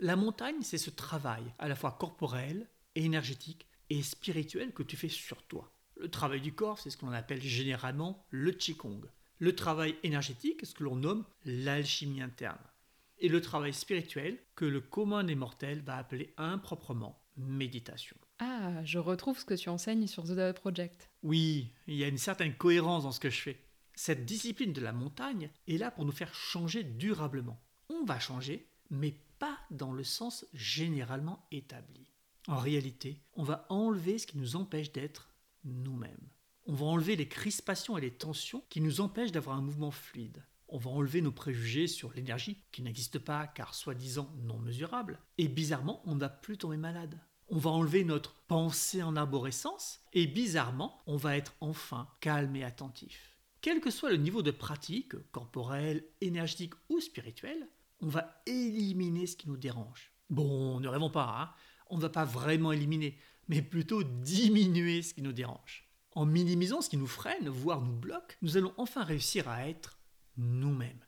La 0.01 0.17
montagne, 0.17 0.61
c'est 0.61 0.77
ce 0.77 0.89
travail, 0.89 1.41
à 1.57 1.69
la 1.69 1.77
fois 1.77 1.93
corporel, 1.93 2.67
énergétique 2.95 3.65
et 3.89 4.03
spirituel 4.03 4.73
que 4.73 4.83
tu 4.83 4.97
fais 4.97 5.07
sur 5.07 5.41
toi. 5.43 5.71
Le 5.95 6.11
travail 6.11 6.41
du 6.41 6.53
corps, 6.53 6.77
c'est 6.77 6.89
ce 6.89 6.97
qu'on 6.97 7.13
appelle 7.13 7.41
généralement 7.41 8.25
le 8.29 8.51
Qigong. 8.51 9.05
Le 9.39 9.55
travail 9.55 9.95
énergétique, 10.03 10.65
ce 10.65 10.73
que 10.75 10.83
l'on 10.83 10.97
nomme 10.97 11.23
l'alchimie 11.45 12.21
interne. 12.21 12.59
Et 13.19 13.29
le 13.29 13.39
travail 13.39 13.73
spirituel, 13.73 14.37
que 14.55 14.65
le 14.65 14.81
commun 14.81 15.23
des 15.23 15.35
mortels 15.35 15.79
va 15.79 15.95
appeler 15.95 16.33
improprement 16.35 17.23
méditation. 17.37 18.17
Ah, 18.39 18.83
je 18.83 18.99
retrouve 18.99 19.39
ce 19.39 19.45
que 19.45 19.55
tu 19.55 19.69
enseignes 19.69 20.07
sur 20.07 20.23
The 20.23 20.33
Dao 20.33 20.53
Project. 20.53 21.09
Oui, 21.23 21.73
il 21.87 21.95
y 21.95 22.03
a 22.03 22.07
une 22.07 22.17
certaine 22.17 22.55
cohérence 22.55 23.03
dans 23.03 23.11
ce 23.11 23.19
que 23.19 23.29
je 23.29 23.41
fais. 23.41 23.63
Cette 23.95 24.25
discipline 24.25 24.73
de 24.73 24.81
la 24.81 24.93
montagne 24.93 25.49
est 25.67 25.77
là 25.77 25.89
pour 25.89 26.05
nous 26.05 26.11
faire 26.11 26.33
changer 26.33 26.83
durablement. 26.83 27.59
On 27.89 28.03
va 28.03 28.19
changer, 28.19 28.67
mais 28.91 29.15
pas 29.39 29.57
dans 29.71 29.91
le 29.91 30.03
sens 30.03 30.45
généralement 30.53 31.47
établi. 31.51 32.11
En 32.47 32.57
réalité, 32.57 33.19
on 33.33 33.43
va 33.43 33.65
enlever 33.69 34.19
ce 34.19 34.27
qui 34.27 34.37
nous 34.37 34.55
empêche 34.55 34.91
d'être 34.91 35.29
nous-mêmes. 35.65 36.29
On 36.67 36.73
va 36.73 36.85
enlever 36.85 37.15
les 37.15 37.27
crispations 37.27 37.97
et 37.97 38.01
les 38.01 38.13
tensions 38.13 38.63
qui 38.69 38.81
nous 38.81 39.01
empêchent 39.01 39.31
d'avoir 39.31 39.57
un 39.57 39.61
mouvement 39.61 39.91
fluide. 39.91 40.43
On 40.69 40.77
va 40.77 40.91
enlever 40.91 41.21
nos 41.21 41.31
préjugés 41.31 41.87
sur 41.87 42.13
l'énergie, 42.13 42.61
qui 42.71 42.81
n'existe 42.81 43.19
pas 43.19 43.47
car 43.47 43.73
soi-disant 43.73 44.29
non 44.43 44.59
mesurable. 44.59 45.19
Et 45.37 45.47
bizarrement, 45.47 46.01
on 46.05 46.15
ne 46.15 46.19
va 46.19 46.29
plus 46.29 46.57
tomber 46.57 46.77
malade. 46.77 47.17
On 47.49 47.57
va 47.57 47.69
enlever 47.69 48.03
notre 48.03 48.33
pensée 48.47 49.01
en 49.03 49.15
arborescence 49.15 50.01
et 50.13 50.27
bizarrement, 50.27 51.01
on 51.07 51.15
va 51.15 51.37
être 51.37 51.53
enfin 51.61 52.07
calme 52.19 52.55
et 52.55 52.63
attentif. 52.63 53.37
Quel 53.61 53.79
que 53.79 53.89
soit 53.89 54.09
le 54.09 54.17
niveau 54.17 54.41
de 54.41 54.51
pratique, 54.51 55.15
corporel, 55.31 56.03
énergétique 56.21 56.73
ou 56.89 56.99
spirituel, 56.99 57.67
on 58.01 58.07
va 58.07 58.41
éliminer 58.45 59.27
ce 59.27 59.37
qui 59.37 59.49
nous 59.49 59.57
dérange. 59.57 60.11
Bon, 60.29 60.79
ne 60.79 60.87
rêvons 60.87 61.09
pas, 61.09 61.35
hein 61.39 61.53
on 61.89 61.97
ne 61.97 62.01
va 62.01 62.09
pas 62.09 62.25
vraiment 62.25 62.71
éliminer, 62.71 63.17
mais 63.47 63.61
plutôt 63.61 64.03
diminuer 64.03 65.01
ce 65.01 65.13
qui 65.13 65.21
nous 65.21 65.33
dérange. 65.33 65.87
En 66.11 66.25
minimisant 66.25 66.81
ce 66.81 66.89
qui 66.89 66.97
nous 66.97 67.07
freine, 67.07 67.47
voire 67.47 67.81
nous 67.81 67.95
bloque, 67.95 68.37
nous 68.41 68.57
allons 68.57 68.73
enfin 68.77 69.03
réussir 69.03 69.47
à 69.47 69.67
être 69.67 69.99
nous-mêmes. 70.35 71.05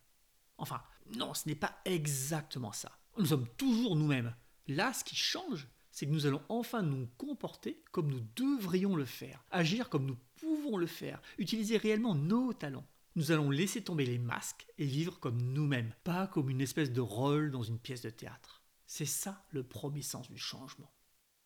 Enfin, 0.57 0.81
non, 1.15 1.33
ce 1.33 1.47
n'est 1.47 1.55
pas 1.55 1.79
exactement 1.85 2.71
ça. 2.71 2.91
Nous 3.17 3.27
sommes 3.27 3.47
toujours 3.57 3.95
nous-mêmes. 3.95 4.35
Là, 4.67 4.93
ce 4.93 5.03
qui 5.03 5.15
change, 5.15 5.67
c'est 5.99 6.05
que 6.05 6.11
nous 6.11 6.25
allons 6.25 6.41
enfin 6.47 6.81
nous 6.81 7.09
comporter 7.17 7.83
comme 7.91 8.09
nous 8.09 8.21
devrions 8.37 8.95
le 8.95 9.03
faire, 9.03 9.43
agir 9.51 9.89
comme 9.89 10.05
nous 10.05 10.15
pouvons 10.37 10.77
le 10.77 10.87
faire, 10.87 11.21
utiliser 11.37 11.75
réellement 11.75 12.15
nos 12.15 12.53
talents. 12.53 12.87
Nous 13.17 13.33
allons 13.33 13.49
laisser 13.49 13.83
tomber 13.83 14.05
les 14.05 14.17
masques 14.17 14.65
et 14.77 14.85
vivre 14.85 15.19
comme 15.19 15.41
nous-mêmes, 15.41 15.93
pas 16.05 16.27
comme 16.27 16.49
une 16.49 16.61
espèce 16.61 16.93
de 16.93 17.01
rôle 17.01 17.51
dans 17.51 17.63
une 17.63 17.79
pièce 17.79 18.01
de 18.01 18.09
théâtre. 18.09 18.63
C'est 18.87 19.03
ça 19.03 19.43
le 19.49 19.61
premier 19.61 20.01
sens 20.01 20.31
du 20.31 20.37
changement. 20.37 20.89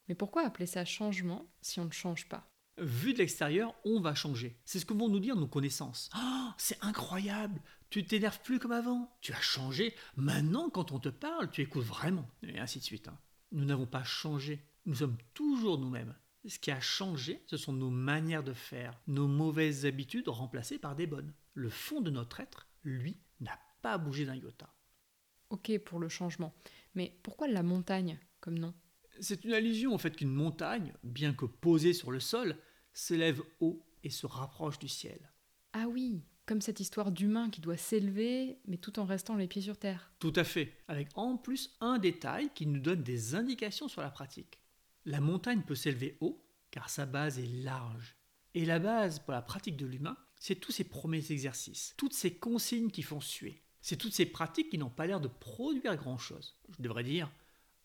Mais 0.07 0.13
pourquoi 0.13 0.45
appeler 0.45 0.67
ça 0.67 0.85
changement 0.85 1.47
si 1.63 1.79
on 1.79 1.85
ne 1.85 1.91
change 1.91 2.29
pas? 2.29 2.45
Vu 2.77 3.13
de 3.13 3.17
l'extérieur, 3.17 3.73
on 3.85 4.01
va 4.01 4.13
changer. 4.13 4.55
C'est 4.65 4.77
ce 4.77 4.85
que 4.85 4.93
vont 4.93 5.09
nous 5.09 5.19
dire 5.19 5.35
nos 5.35 5.47
connaissances. 5.47 6.11
Oh, 6.15 6.49
c'est 6.59 6.77
incroyable 6.83 7.59
Tu 7.89 8.05
t'énerves 8.05 8.41
plus 8.43 8.59
comme 8.59 8.71
avant 8.71 9.17
Tu 9.21 9.33
as 9.33 9.41
changé 9.41 9.95
Maintenant, 10.15 10.69
quand 10.69 10.91
on 10.91 10.99
te 10.99 11.09
parle, 11.09 11.49
tu 11.49 11.61
écoutes 11.61 11.85
vraiment. 11.85 12.29
Et 12.43 12.59
ainsi 12.59 12.77
de 12.77 12.83
suite. 12.83 13.07
hein. 13.07 13.17
Nous 13.53 13.65
n'avons 13.65 13.85
pas 13.85 14.03
changé. 14.03 14.65
Nous 14.85 14.95
sommes 14.95 15.17
toujours 15.33 15.77
nous-mêmes. 15.77 16.15
Ce 16.45 16.59
qui 16.59 16.71
a 16.71 16.81
changé, 16.81 17.41
ce 17.45 17.55
sont 17.55 17.71
nos 17.71 17.89
manières 17.89 18.43
de 18.43 18.53
faire, 18.53 18.99
nos 19.07 19.27
mauvaises 19.27 19.85
habitudes 19.85 20.27
remplacées 20.27 20.79
par 20.79 20.95
des 20.95 21.07
bonnes. 21.07 21.33
Le 21.53 21.69
fond 21.69 22.01
de 22.01 22.11
notre 22.11 22.41
être, 22.41 22.67
lui, 22.83 23.17
n'a 23.39 23.57
pas 23.81 23.97
bougé 23.97 24.25
d'un 24.25 24.35
iota. 24.35 24.73
Ok 25.51 25.77
pour 25.85 25.99
le 25.99 26.09
changement. 26.09 26.53
Mais 26.95 27.17
pourquoi 27.23 27.47
la 27.47 27.63
montagne 27.63 28.19
comme 28.41 28.59
nom? 28.59 28.73
C'est 29.21 29.45
une 29.45 29.53
allusion 29.53 29.93
au 29.93 29.97
fait 29.97 30.15
qu'une 30.15 30.33
montagne, 30.33 30.93
bien 31.03 31.33
que 31.33 31.45
posée 31.45 31.93
sur 31.93 32.11
le 32.11 32.19
sol, 32.19 32.57
s'élève 32.91 33.41
haut 33.59 33.85
et 34.03 34.09
se 34.09 34.25
rapproche 34.25 34.79
du 34.79 34.89
ciel. 34.89 35.31
Ah 35.71 35.87
oui, 35.87 36.23
comme 36.45 36.61
cette 36.61 36.79
histoire 36.79 37.11
d'humain 37.11 37.49
qui 37.49 37.61
doit 37.61 37.77
s'élever, 37.77 38.59
mais 38.67 38.77
tout 38.77 38.99
en 38.99 39.05
restant 39.05 39.35
les 39.35 39.47
pieds 39.47 39.61
sur 39.61 39.77
terre. 39.77 40.11
Tout 40.19 40.33
à 40.35 40.43
fait, 40.43 40.73
avec 40.87 41.09
en 41.15 41.37
plus 41.37 41.75
un 41.79 41.97
détail 41.97 42.49
qui 42.53 42.65
nous 42.65 42.79
donne 42.79 43.03
des 43.03 43.35
indications 43.35 43.87
sur 43.87 44.01
la 44.01 44.09
pratique. 44.09 44.59
La 45.05 45.21
montagne 45.21 45.61
peut 45.61 45.75
s'élever 45.75 46.17
haut 46.21 46.43
car 46.71 46.89
sa 46.89 47.05
base 47.05 47.39
est 47.39 47.63
large. 47.63 48.15
Et 48.55 48.65
la 48.65 48.79
base 48.79 49.19
pour 49.19 49.33
la 49.33 49.41
pratique 49.41 49.77
de 49.77 49.85
l'humain, 49.85 50.17
c'est 50.39 50.55
tous 50.55 50.71
ces 50.71 50.83
premiers 50.83 51.31
exercices, 51.31 51.93
toutes 51.97 52.13
ces 52.13 52.33
consignes 52.33 52.91
qui 52.91 53.01
font 53.01 53.21
suer. 53.21 53.61
C'est 53.81 53.97
toutes 53.97 54.13
ces 54.13 54.25
pratiques 54.25 54.69
qui 54.69 54.77
n'ont 54.77 54.89
pas 54.89 55.07
l'air 55.07 55.19
de 55.19 55.27
produire 55.27 55.95
grand-chose. 55.95 56.57
Je 56.77 56.81
devrais 56.81 57.03
dire, 57.03 57.31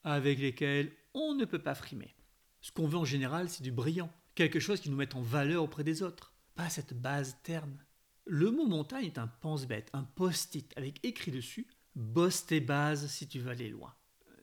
avec 0.05 0.39
lesquelles 0.39 0.93
on 1.15 1.35
ne 1.35 1.45
peut 1.45 1.59
pas 1.59 1.75
frimer. 1.75 2.15
Ce 2.61 2.73
qu'on 2.73 2.87
veut 2.87 2.99
en 2.99 3.05
général, 3.05 3.49
c'est 3.49 3.63
du 3.63 3.73
brillant, 3.73 4.13
quelque 4.35 4.61
chose 4.61 4.81
qui 4.81 4.91
nous 4.91 4.97
mette 4.97 5.15
en 5.15 5.23
valeur 5.23 5.63
auprès 5.63 5.85
des 5.85 6.03
autres, 6.03 6.33
pas 6.55 6.71
cette 6.71 6.95
base 6.95 7.37
terne. 7.43 7.85
Le 8.31 8.51
mot 8.51 8.67
montagne 8.67 9.07
est 9.07 9.17
un 9.17 9.27
pense-bête, 9.27 9.89
un 9.95 10.03
post-it 10.03 10.71
avec 10.77 11.03
écrit 11.03 11.31
dessus 11.31 11.67
Bosse 11.95 12.45
tes 12.45 12.61
bases 12.61 13.07
si 13.07 13.27
tu 13.27 13.39
veux 13.39 13.51
aller 13.51 13.71
loin. 13.71 13.95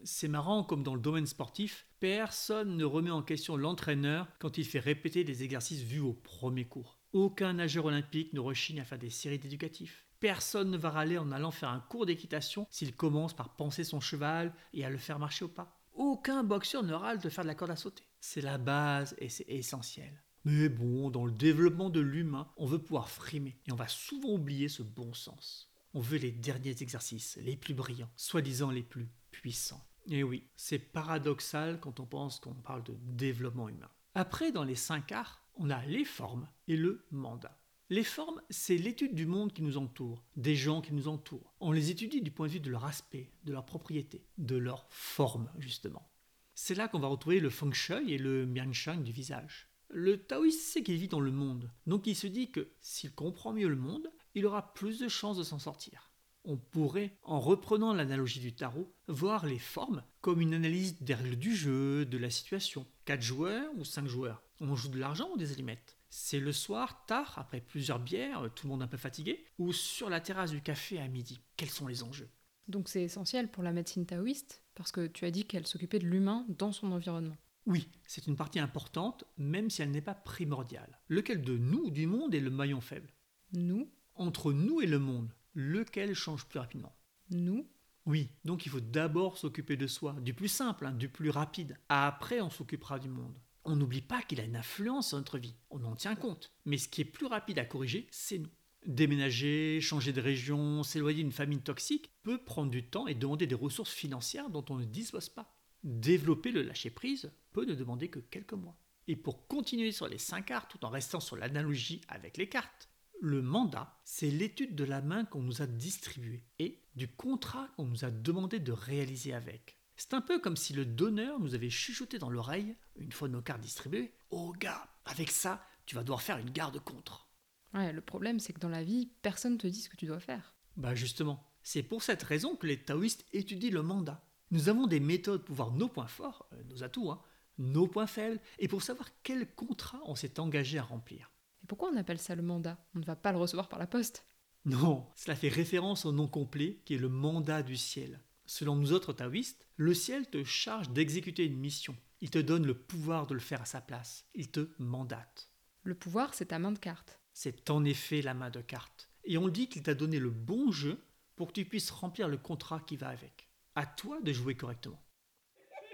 C'est 0.04 0.28
marrant 0.28 0.64
comme 0.64 0.82
dans 0.82 0.96
le 0.96 1.02
domaine 1.02 1.28
sportif, 1.28 1.86
personne 2.00 2.78
ne 2.78 2.84
remet 2.84 3.12
en 3.12 3.22
question 3.22 3.56
l'entraîneur 3.56 4.28
quand 4.40 4.58
il 4.58 4.66
fait 4.66 4.80
répéter 4.80 5.24
des 5.24 5.44
exercices 5.44 5.84
vus 5.84 6.00
au 6.00 6.14
premier 6.14 6.66
cours. 6.66 6.98
Aucun 7.14 7.54
nageur 7.54 7.86
olympique 7.86 8.34
ne 8.34 8.40
rechigne 8.40 8.82
à 8.82 8.86
faire 8.86 8.98
des 8.98 9.12
séries 9.12 9.38
d'éducatifs. 9.38 10.08
Personne 10.20 10.72
ne 10.72 10.78
va 10.78 10.90
râler 10.90 11.20
en 11.20 11.32
allant 11.32 11.52
faire 11.52 11.70
un 11.70 11.80
cours 11.80 12.08
d'équitation 12.08 12.66
s'il 12.72 12.96
commence 12.96 13.36
par 13.36 13.56
penser 13.56 13.84
son 13.84 14.00
cheval 14.00 14.52
et 14.74 14.84
à 14.84 14.90
le 14.90 14.98
faire 14.98 15.20
marcher 15.20 15.46
au 15.46 15.50
pas. 15.50 15.80
Aucun 15.94 16.44
boxeur 16.44 16.82
ne 16.82 16.94
râle 16.94 17.20
de 17.20 17.30
faire 17.30 17.44
de 17.44 17.50
la 17.50 17.56
corde 17.56 17.70
à 17.70 17.76
sauter. 17.76 18.04
C'est 18.20 18.42
la 18.42 18.58
base 18.58 19.16
et 19.20 19.30
c'est 19.30 19.48
essentiel. 19.48 20.25
Mais 20.46 20.70
bon, 20.70 21.10
dans 21.10 21.26
le 21.26 21.32
développement 21.32 21.90
de 21.90 22.00
l'humain, 22.00 22.48
on 22.58 22.68
veut 22.68 22.78
pouvoir 22.78 23.10
frimer 23.10 23.58
et 23.68 23.72
on 23.72 23.76
va 23.76 23.88
souvent 23.88 24.34
oublier 24.34 24.70
ce 24.70 24.84
bon 24.84 25.12
sens. 25.12 25.72
On 25.96 26.00
veut 26.00 26.20
les 26.20 26.32
derniers 26.32 26.84
exercices, 26.84 27.40
les 27.42 27.58
plus 27.58 27.74
brillants, 27.74 28.12
soi-disant 28.16 28.70
les 28.70 28.84
plus 28.84 29.08
puissants. 29.32 29.84
Et 30.08 30.22
oui, 30.22 30.48
c'est 30.56 30.78
paradoxal 30.78 31.80
quand 31.80 32.00
on 32.00 32.06
pense 32.06 32.40
qu'on 32.40 32.54
parle 32.54 32.84
de 32.84 32.96
développement 33.02 33.70
humain. 33.70 33.90
Après, 34.14 34.52
dans 34.52 34.64
les 34.64 34.76
cinq 34.76 35.12
arts, 35.12 35.44
on 35.56 35.72
a 35.72 35.84
les 35.88 36.06
formes 36.06 36.48
et 36.68 36.78
le 36.78 37.08
mandat. 37.10 37.60
Les 37.90 38.04
formes, 38.04 38.40
c'est 38.52 38.78
l'étude 38.78 39.16
du 39.16 39.26
monde 39.26 39.52
qui 39.52 39.64
nous 39.64 39.78
entoure, 39.78 40.24
des 40.36 40.56
gens 40.56 40.82
qui 40.82 40.94
nous 40.94 41.08
entourent. 41.08 41.56
On 41.60 41.72
les 41.72 41.90
étudie 41.90 42.22
du 42.22 42.30
point 42.30 42.48
de 42.48 42.54
vue 42.54 42.60
de 42.60 42.70
leur 42.70 42.86
aspect, 42.86 43.32
de 43.46 43.52
leur 43.52 43.66
propriété, 43.66 44.28
de 44.38 44.58
leur 44.58 44.86
forme, 44.90 45.50
justement. 45.58 46.08
C'est 46.54 46.76
là 46.76 46.88
qu'on 46.88 47.00
va 47.00 47.08
retrouver 47.08 47.40
le 47.40 47.50
feng 47.50 47.74
shui 47.74 48.14
et 48.14 48.20
le 48.20 48.46
mianshang 48.46 49.02
du 49.02 49.12
visage. 49.12 49.70
Le 49.90 50.18
taoïste 50.18 50.62
sait 50.62 50.84
qu'il 50.84 50.98
vit 50.98 51.08
dans 51.08 51.20
le 51.20 51.32
monde, 51.32 51.72
donc 51.86 52.08
il 52.08 52.16
se 52.16 52.28
dit 52.28 52.52
que 52.52 52.70
s'il 52.82 53.14
comprend 53.14 53.54
mieux 53.54 53.68
le 53.68 53.76
monde, 53.76 54.12
il 54.34 54.46
aura 54.46 54.74
plus 54.74 55.00
de 55.00 55.08
chances 55.08 55.38
de 55.38 55.44
s'en 55.44 55.60
sortir. 55.60 56.12
On 56.44 56.58
pourrait, 56.58 57.18
en 57.24 57.40
reprenant 57.40 57.94
l'analogie 57.94 58.40
du 58.40 58.54
tarot, 58.54 58.94
voir 59.08 59.46
les 59.46 59.58
formes 59.58 60.04
comme 60.22 60.42
une 60.42 60.54
analyse 60.54 61.02
des 61.02 61.16
règles 61.16 61.38
du 61.38 61.56
jeu, 61.56 62.06
de 62.06 62.18
la 62.18 62.30
situation. 62.30 62.86
4 63.06 63.22
joueurs 63.22 63.72
ou 63.78 63.84
5 63.84 64.08
joueurs 64.08 64.44
On 64.60 64.76
joue 64.76 64.90
de 64.90 65.00
l'argent 65.00 65.30
ou 65.34 65.38
des 65.38 65.54
allumettes 65.54 65.98
C'est 66.10 66.40
le 66.40 66.52
soir, 66.52 67.06
tard, 67.08 67.34
après 67.38 67.62
plusieurs 67.62 68.00
bières, 68.00 68.50
tout 68.54 68.68
le 68.68 68.72
monde 68.72 68.84
un 68.84 68.88
peu 68.88 68.98
fatigué, 68.98 69.46
ou 69.58 69.74
sur 69.74 70.10
la 70.10 70.20
terrasse 70.20 70.52
du 70.52 70.62
café 70.62 71.00
à 71.00 71.08
midi 71.08 71.40
Quels 71.58 71.70
sont 71.70 71.88
les 71.88 72.04
enjeux? 72.04 72.30
Donc 72.68 72.90
c'est 72.90 73.04
essentiel 73.04 73.50
pour 73.50 73.64
la 73.64 73.72
médecine 73.72 74.06
taoïste, 74.06 74.64
parce 74.76 74.92
que 74.92 75.08
tu 75.08 75.26
as 75.26 75.32
dit 75.32 75.46
qu'elle 75.46 75.68
s'occupait 75.68 76.00
de 76.00 76.08
l'humain 76.08 76.46
dans 76.50 76.72
son 76.72 76.92
environnement. 76.92 77.38
Oui, 77.66 77.88
c'est 78.06 78.28
une 78.28 78.36
partie 78.36 78.60
importante, 78.60 79.24
même 79.38 79.70
si 79.70 79.82
elle 79.82 79.92
n'est 79.92 80.02
pas 80.02 80.14
primordiale. 80.14 81.00
Lequel 81.08 81.42
de 81.42 81.58
nous, 81.58 81.90
du 81.90 82.06
monde, 82.06 82.36
est 82.36 82.40
le 82.40 82.52
maillon 82.52 82.82
faible? 82.82 83.12
Nous, 83.54 83.90
Entre 84.14 84.54
nous 84.54 84.82
et 84.82 84.88
le 84.88 85.00
monde, 85.00 85.34
lequel 85.54 86.14
change 86.14 86.46
plus 86.46 86.60
rapidement? 86.60 86.96
Nous, 87.32 87.68
Oui, 88.06 88.30
donc 88.44 88.68
il 88.68 88.70
faut 88.70 88.80
d'abord 88.80 89.38
s'occuper 89.38 89.78
de 89.78 89.88
soi, 89.88 90.14
du 90.22 90.34
plus 90.34 90.48
simple, 90.48 90.86
hein, 90.86 90.92
du 90.92 91.10
plus 91.10 91.32
rapide. 91.32 91.78
Après, 91.90 92.40
on 92.40 92.52
s'occupera 92.52 93.00
du 93.00 93.10
monde. 93.10 93.36
On 93.64 93.76
n'oublie 93.76 94.02
pas 94.02 94.22
qu'il 94.22 94.40
a 94.40 94.44
une 94.44 94.56
influence 94.56 95.10
sur 95.10 95.18
notre 95.18 95.40
vie, 95.40 95.56
on 95.72 95.84
en 95.86 95.96
tient 95.96 96.16
compte. 96.16 96.54
Mais 96.66 96.78
ce 96.78 96.88
qui 96.88 97.02
est 97.02 97.06
plus 97.06 97.26
rapide 97.26 97.58
à 97.58 97.66
corriger, 97.66 98.08
c'est 98.12 98.38
nous. 98.38 98.52
Déménager, 98.86 99.82
changer 99.82 100.14
de 100.14 100.22
région, 100.22 100.84
s'éloigner 100.84 101.24
d'une 101.24 101.32
famille 101.32 101.62
toxique 101.62 102.12
peut 102.22 102.38
prendre 102.38 102.70
du 102.70 102.86
temps 102.88 103.08
et 103.08 103.16
demander 103.16 103.48
des 103.48 103.56
ressources 103.56 103.92
financières 103.92 104.52
dont 104.52 104.64
on 104.70 104.76
ne 104.76 104.86
dispose 104.86 105.30
pas. 105.30 105.55
Développer 105.86 106.50
le 106.50 106.64
lâcher-prise 106.64 107.32
peut 107.54 107.64
ne 107.64 107.76
demander 107.76 108.10
que 108.10 108.18
quelques 108.18 108.54
mois. 108.54 108.76
Et 109.08 109.16
pour 109.16 109.48
continuer 109.48 109.92
sur 109.92 110.08
les 110.08 110.18
cinq 110.18 110.48
cartes 110.48 110.72
tout 110.72 110.84
en 110.84 110.90
restant 110.90 111.20
sur 111.20 111.36
l'analogie 111.36 112.02
avec 112.08 112.38
les 112.38 112.50
cartes, 112.50 112.90
le 113.22 113.44
mandat, 113.44 113.96
c'est 114.04 114.32
l'étude 114.32 114.74
de 114.74 114.84
la 114.84 115.04
main 115.04 115.26
qu'on 115.26 115.44
nous 115.44 115.62
a 115.62 115.68
distribuée 115.68 116.44
et 116.58 116.82
du 116.96 117.08
contrat 117.08 117.70
qu'on 117.76 117.86
nous 117.86 118.04
a 118.04 118.10
demandé 118.10 118.60
de 118.60 118.72
réaliser 118.72 119.36
avec. 119.36 119.78
C'est 119.96 120.16
un 120.16 120.22
peu 120.22 120.40
comme 120.40 120.58
si 120.58 120.74
le 120.74 120.86
donneur 120.86 121.40
nous 121.40 121.54
avait 121.54 121.70
chuchoté 121.70 122.18
dans 122.18 122.32
l'oreille, 122.32 122.76
une 122.96 123.12
fois 123.12 123.28
nos 123.28 123.44
cartes 123.44 123.62
distribuées, 123.62 124.12
Oh 124.32 124.54
gars, 124.60 124.90
avec 125.06 125.30
ça, 125.30 125.64
tu 125.86 125.94
vas 125.94 126.02
devoir 126.02 126.24
faire 126.24 126.40
une 126.40 126.50
garde 126.50 126.80
contre. 126.80 127.30
ouais, 127.76 127.94
le 127.94 128.02
problème 128.02 128.40
c'est 128.40 128.54
que 128.54 128.60
dans 128.60 128.70
la 128.70 128.84
vie, 128.84 129.12
personne 129.22 129.60
te 129.60 129.68
dit 129.68 129.82
ce 129.82 129.90
que 129.90 129.98
tu 129.98 130.08
dois 130.08 130.20
faire. 130.20 130.56
Bah 130.78 130.96
justement, 130.96 131.48
c'est 131.62 131.84
pour 131.84 132.02
cette 132.02 132.24
raison 132.24 132.56
que 132.56 132.66
les 132.66 132.82
taoïstes 132.82 133.24
étudient 133.34 133.70
le 133.70 133.84
mandat. 133.84 134.28
Nous 134.52 134.70
avons 134.70 134.88
des 134.88 135.00
méthodes 135.00 135.44
pour 135.44 135.56
voir 135.56 135.72
nos 135.72 135.88
points 135.88 136.08
forts, 136.08 136.48
euh, 136.54 136.64
nos 136.70 136.84
atouts, 136.84 137.12
hein, 137.12 137.22
nos 137.58 137.88
points 137.88 138.08
faibles, 138.08 138.40
et 138.60 138.68
pour 138.68 138.84
savoir 138.84 139.10
quel 139.24 139.54
contrat 139.56 140.02
on 140.06 140.16
s'est 140.16 140.40
engagé 140.40 140.78
à 140.78 140.84
remplir. 140.84 141.32
Et 141.64 141.68
pourquoi 141.68 141.90
on 141.92 141.98
appelle 141.98 142.20
ça 142.20 142.36
le 142.36 142.42
mandat? 142.42 142.78
On 142.96 143.00
ne 143.00 143.06
va 143.06 143.16
pas 143.16 143.32
le 143.32 143.38
recevoir 143.38 143.70
par 143.70 143.80
la 143.80 143.88
poste. 143.88 144.26
Non, 144.66 145.08
cela 145.16 145.36
fait 145.36 145.50
référence 145.50 146.06
au 146.06 146.12
nom 146.12 146.28
complet 146.28 146.82
qui 146.86 146.96
est 146.96 147.00
le 147.00 147.10
mandat 147.10 147.64
du 147.64 147.78
ciel. 147.78 148.20
Selon 148.46 148.76
nous 148.76 148.94
autres 148.94 149.14
taoïstes, 149.14 149.68
le 149.76 149.94
ciel 149.94 150.30
te 150.30 150.44
charge 150.44 150.90
d'exécuter 150.90 151.46
une 151.46 151.58
mission. 151.58 151.96
Il 152.22 152.30
te 152.30 152.40
donne 152.40 152.66
le 152.66 152.78
pouvoir 152.78 153.28
de 153.28 153.34
le 153.34 153.40
faire 153.40 153.62
à 153.62 153.66
sa 153.66 153.82
place. 153.82 154.26
Il 154.34 154.50
te 154.50 154.70
mandate. 154.80 155.52
Le 155.84 155.96
pouvoir, 155.96 156.34
c'est 156.34 156.48
ta 156.48 156.60
main 156.60 156.72
de 156.72 156.80
carte. 156.80 157.20
C'est 157.34 157.70
en 157.70 157.84
effet 157.84 158.22
la 158.22 158.34
main 158.34 158.50
de 158.50 158.62
carte. 158.62 159.10
Et 159.24 159.38
on 159.38 159.50
dit 159.50 159.68
qu'il 159.68 159.84
t'a 159.84 159.94
donné 159.94 160.20
le 160.20 160.30
bon 160.30 160.72
jeu 160.72 161.04
pour 161.36 161.48
que 161.48 161.54
tu 161.54 161.66
puisses 161.66 161.92
remplir 161.92 162.28
le 162.28 162.38
contrat 162.38 162.80
qui 162.80 162.98
va 162.98 163.10
avec. 163.10 163.45
À 163.76 163.86
toi 163.86 164.20
de 164.22 164.32
jouer 164.32 164.56
correctement. 164.56 165.02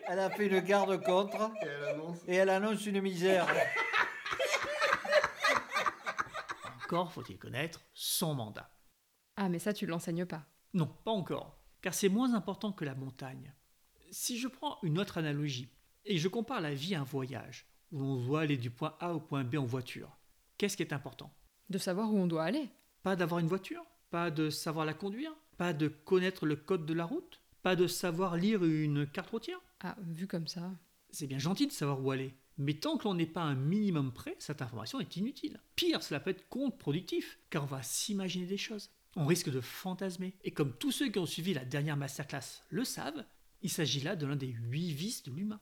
Elle 0.07 0.19
a 0.19 0.29
fait 0.29 0.47
une 0.47 0.59
garde 0.59 1.01
contre 1.03 1.51
Et 1.63 1.65
elle 1.67 1.83
annonce. 1.85 2.17
et 2.27 2.35
elle 2.35 2.49
annonce 2.49 2.85
une 2.85 3.01
misère. 3.01 3.47
Encore 6.83 7.11
faut-il 7.11 7.37
connaître 7.37 7.81
son 7.93 8.33
mandat. 8.33 8.69
Ah, 9.37 9.49
mais 9.49 9.59
ça, 9.59 9.73
tu 9.73 9.85
l'enseignes 9.85 10.25
pas. 10.25 10.45
Non, 10.73 10.87
pas 10.87 11.11
encore, 11.11 11.57
car 11.81 11.93
c'est 11.93 12.09
moins 12.09 12.33
important 12.33 12.71
que 12.71 12.85
la 12.85 12.95
montagne. 12.95 13.53
Si 14.11 14.37
je 14.37 14.47
prends 14.47 14.77
une 14.83 14.99
autre 14.99 15.17
analogie 15.17 15.69
et 16.05 16.17
je 16.17 16.27
compare 16.27 16.61
la 16.61 16.73
vie 16.73 16.95
à 16.95 17.01
un 17.01 17.05
voyage, 17.05 17.65
où 17.91 17.99
l'on 17.99 18.25
doit 18.25 18.41
aller 18.41 18.57
du 18.57 18.69
point 18.71 18.95
A 18.99 19.13
au 19.13 19.19
point 19.19 19.43
B 19.43 19.55
en 19.55 19.65
voiture, 19.65 20.17
qu'est-ce 20.57 20.75
qui 20.77 20.83
est 20.83 20.93
important? 20.93 21.33
De 21.69 21.77
savoir 21.77 22.11
où 22.11 22.17
on 22.17 22.27
doit 22.27 22.43
aller. 22.43 22.69
Pas 23.03 23.15
d'avoir 23.15 23.39
une 23.39 23.47
voiture? 23.47 23.83
Pas 24.09 24.29
de 24.31 24.49
savoir 24.49 24.85
la 24.85 24.93
conduire? 24.93 25.33
Pas 25.57 25.73
de 25.73 25.87
connaître 25.87 26.45
le 26.45 26.55
code 26.57 26.85
de 26.85 26.93
la 26.93 27.05
route? 27.05 27.40
Pas 27.63 27.75
de 27.75 27.87
savoir 27.87 28.37
lire 28.37 28.63
une 28.63 29.05
carte 29.05 29.29
routière 29.29 29.59
Ah, 29.81 29.95
vu 30.01 30.27
comme 30.27 30.47
ça. 30.47 30.71
C'est 31.09 31.27
bien 31.27 31.39
gentil 31.39 31.67
de 31.67 31.71
savoir 31.71 32.01
où 32.03 32.11
aller, 32.11 32.33
mais 32.57 32.75
tant 32.75 32.97
que 32.97 33.03
l'on 33.03 33.13
n'est 33.13 33.25
pas 33.25 33.41
un 33.41 33.55
minimum 33.55 34.13
près, 34.13 34.35
cette 34.39 34.61
information 34.61 34.99
est 34.99 35.15
inutile. 35.17 35.59
Pire, 35.75 36.01
cela 36.01 36.19
peut 36.19 36.29
être 36.29 36.47
contre-productif, 36.49 37.39
car 37.49 37.63
on 37.63 37.67
va 37.67 37.83
s'imaginer 37.83 38.45
des 38.45 38.57
choses. 38.57 38.89
On 39.15 39.25
risque 39.25 39.51
de 39.51 39.61
fantasmer. 39.61 40.33
Et 40.43 40.51
comme 40.51 40.73
tous 40.77 40.91
ceux 40.91 41.09
qui 41.09 41.19
ont 41.19 41.25
suivi 41.25 41.53
la 41.53 41.65
dernière 41.65 41.97
masterclass 41.97 42.63
le 42.69 42.85
savent, 42.85 43.25
il 43.61 43.69
s'agit 43.69 43.99
là 44.01 44.15
de 44.15 44.25
l'un 44.25 44.37
des 44.37 44.47
huit 44.47 44.91
vices 44.93 45.23
de 45.23 45.31
l'humain. 45.31 45.59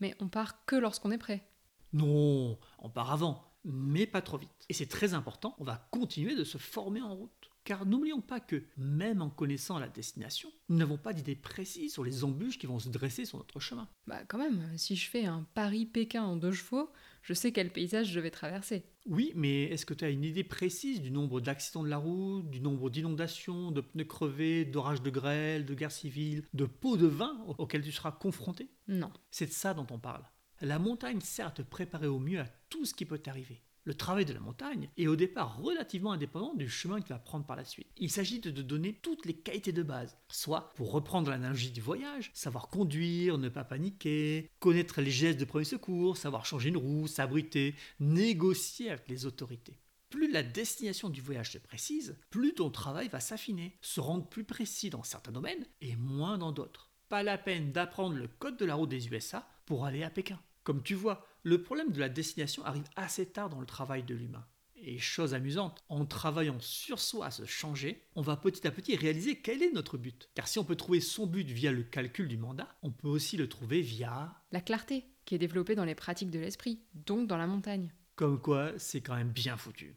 Mais 0.00 0.14
on 0.20 0.28
part 0.28 0.64
que 0.64 0.76
lorsqu'on 0.76 1.10
est 1.10 1.18
prêt. 1.18 1.44
Non, 1.92 2.58
en 2.78 2.88
part 2.88 3.12
avant. 3.12 3.52
mais 3.64 4.06
pas 4.06 4.22
trop 4.22 4.38
vite. 4.38 4.66
Et 4.68 4.74
c'est 4.74 4.86
très 4.86 5.14
important, 5.14 5.54
on 5.58 5.64
va 5.64 5.88
continuer 5.90 6.34
de 6.34 6.44
se 6.44 6.58
former 6.58 7.02
en 7.02 7.14
route. 7.14 7.50
Car 7.64 7.86
n'oublions 7.86 8.20
pas 8.20 8.40
que, 8.40 8.64
même 8.76 9.22
en 9.22 9.30
connaissant 9.30 9.78
la 9.78 9.88
destination, 9.88 10.50
nous 10.68 10.76
n'avons 10.76 10.98
pas 10.98 11.12
d'idée 11.12 11.36
précise 11.36 11.92
sur 11.92 12.02
les 12.02 12.24
embûches 12.24 12.58
qui 12.58 12.66
vont 12.66 12.80
se 12.80 12.88
dresser 12.88 13.24
sur 13.24 13.38
notre 13.38 13.60
chemin. 13.60 13.88
Bah 14.08 14.24
quand 14.26 14.38
même, 14.38 14.76
si 14.76 14.96
je 14.96 15.08
fais 15.08 15.26
un 15.26 15.46
Paris-Pékin 15.54 16.24
en 16.24 16.36
deux 16.36 16.50
chevaux, 16.50 16.90
je 17.22 17.34
sais 17.34 17.52
quel 17.52 17.70
paysage 17.70 18.10
je 18.10 18.18
vais 18.18 18.32
traverser. 18.32 18.84
Oui, 19.06 19.32
mais 19.36 19.64
est-ce 19.64 19.86
que 19.86 19.94
tu 19.94 20.04
as 20.04 20.10
une 20.10 20.24
idée 20.24 20.42
précise 20.42 21.00
du 21.00 21.12
nombre 21.12 21.40
d'accidents 21.40 21.84
de 21.84 21.88
la 21.88 21.98
route, 21.98 22.50
du 22.50 22.60
nombre 22.60 22.90
d'inondations, 22.90 23.70
de 23.70 23.80
pneus 23.80 24.04
crevés, 24.04 24.64
d'orages 24.64 25.02
de 25.02 25.10
grêle, 25.10 25.64
de 25.64 25.74
guerre 25.74 25.92
civile, 25.92 26.44
de 26.54 26.64
pots 26.64 26.96
de 26.96 27.06
vin 27.06 27.44
auxquels 27.58 27.84
tu 27.84 27.92
seras 27.92 28.12
confronté? 28.12 28.70
Non. 28.88 29.12
C'est 29.30 29.46
de 29.46 29.52
ça 29.52 29.72
dont 29.72 29.86
on 29.90 29.98
parle. 29.98 30.24
La 30.60 30.78
montagne 30.78 31.20
sert 31.20 31.48
à 31.48 31.50
te 31.52 31.62
préparer 31.62 32.06
au 32.08 32.18
mieux 32.18 32.40
à 32.40 32.46
tout 32.70 32.84
ce 32.84 32.94
qui 32.94 33.04
peut 33.04 33.18
t'arriver. 33.18 33.62
Le 33.84 33.94
travail 33.94 34.24
de 34.24 34.32
la 34.32 34.38
montagne 34.38 34.90
est 34.96 35.08
au 35.08 35.16
départ 35.16 35.58
relativement 35.60 36.12
indépendant 36.12 36.54
du 36.54 36.68
chemin 36.68 37.00
que 37.00 37.06
tu 37.06 37.12
vas 37.12 37.18
prendre 37.18 37.44
par 37.44 37.56
la 37.56 37.64
suite. 37.64 37.88
Il 37.96 38.12
s'agit 38.12 38.38
de 38.38 38.50
donner 38.62 38.94
toutes 39.02 39.26
les 39.26 39.34
qualités 39.34 39.72
de 39.72 39.82
base, 39.82 40.16
soit, 40.30 40.72
pour 40.76 40.92
reprendre 40.92 41.30
l'analogie 41.30 41.72
du 41.72 41.80
voyage, 41.80 42.30
savoir 42.32 42.68
conduire, 42.68 43.38
ne 43.38 43.48
pas 43.48 43.64
paniquer, 43.64 44.48
connaître 44.60 45.00
les 45.00 45.10
gestes 45.10 45.40
de 45.40 45.44
premier 45.44 45.64
secours, 45.64 46.16
savoir 46.16 46.46
changer 46.46 46.68
une 46.68 46.76
roue, 46.76 47.08
s'abriter, 47.08 47.74
négocier 47.98 48.90
avec 48.90 49.08
les 49.08 49.26
autorités. 49.26 49.80
Plus 50.10 50.30
la 50.30 50.44
destination 50.44 51.08
du 51.08 51.20
voyage 51.20 51.50
se 51.50 51.58
précise, 51.58 52.16
plus 52.30 52.54
ton 52.54 52.70
travail 52.70 53.08
va 53.08 53.18
s'affiner, 53.18 53.76
se 53.80 53.98
rendre 53.98 54.28
plus 54.28 54.44
précis 54.44 54.90
dans 54.90 55.02
certains 55.02 55.32
domaines 55.32 55.66
et 55.80 55.96
moins 55.96 56.38
dans 56.38 56.52
d'autres. 56.52 56.92
Pas 57.08 57.24
la 57.24 57.36
peine 57.36 57.72
d'apprendre 57.72 58.14
le 58.14 58.28
code 58.28 58.58
de 58.58 58.64
la 58.64 58.76
route 58.76 58.90
des 58.90 59.08
USA 59.08 59.48
pour 59.66 59.84
aller 59.84 60.04
à 60.04 60.10
Pékin. 60.10 60.38
Comme 60.64 60.82
tu 60.82 60.94
vois, 60.94 61.26
le 61.42 61.62
problème 61.62 61.90
de 61.90 62.00
la 62.00 62.08
destination 62.08 62.64
arrive 62.64 62.88
assez 62.96 63.26
tard 63.26 63.48
dans 63.48 63.60
le 63.60 63.66
travail 63.66 64.04
de 64.04 64.14
l'humain. 64.14 64.46
Et 64.76 64.98
chose 64.98 65.34
amusante, 65.34 65.84
en 65.88 66.04
travaillant 66.04 66.58
sur 66.60 66.98
soi 66.98 67.26
à 67.26 67.30
se 67.30 67.44
changer, 67.44 68.02
on 68.16 68.22
va 68.22 68.36
petit 68.36 68.66
à 68.66 68.72
petit 68.72 68.96
réaliser 68.96 69.36
quel 69.36 69.62
est 69.62 69.72
notre 69.72 69.96
but. 69.96 70.28
Car 70.34 70.48
si 70.48 70.58
on 70.58 70.64
peut 70.64 70.74
trouver 70.74 71.00
son 71.00 71.26
but 71.26 71.48
via 71.48 71.70
le 71.70 71.84
calcul 71.84 72.26
du 72.26 72.36
mandat, 72.36 72.68
on 72.82 72.90
peut 72.90 73.08
aussi 73.08 73.36
le 73.36 73.48
trouver 73.48 73.80
via... 73.80 74.40
La 74.50 74.60
clarté, 74.60 75.04
qui 75.24 75.36
est 75.36 75.38
développée 75.38 75.76
dans 75.76 75.84
les 75.84 75.94
pratiques 75.94 76.30
de 76.30 76.40
l'esprit, 76.40 76.80
donc 76.94 77.28
dans 77.28 77.36
la 77.36 77.46
montagne. 77.46 77.92
Comme 78.16 78.40
quoi, 78.40 78.72
c'est 78.76 79.00
quand 79.00 79.14
même 79.14 79.30
bien 79.30 79.56
foutu. 79.56 79.96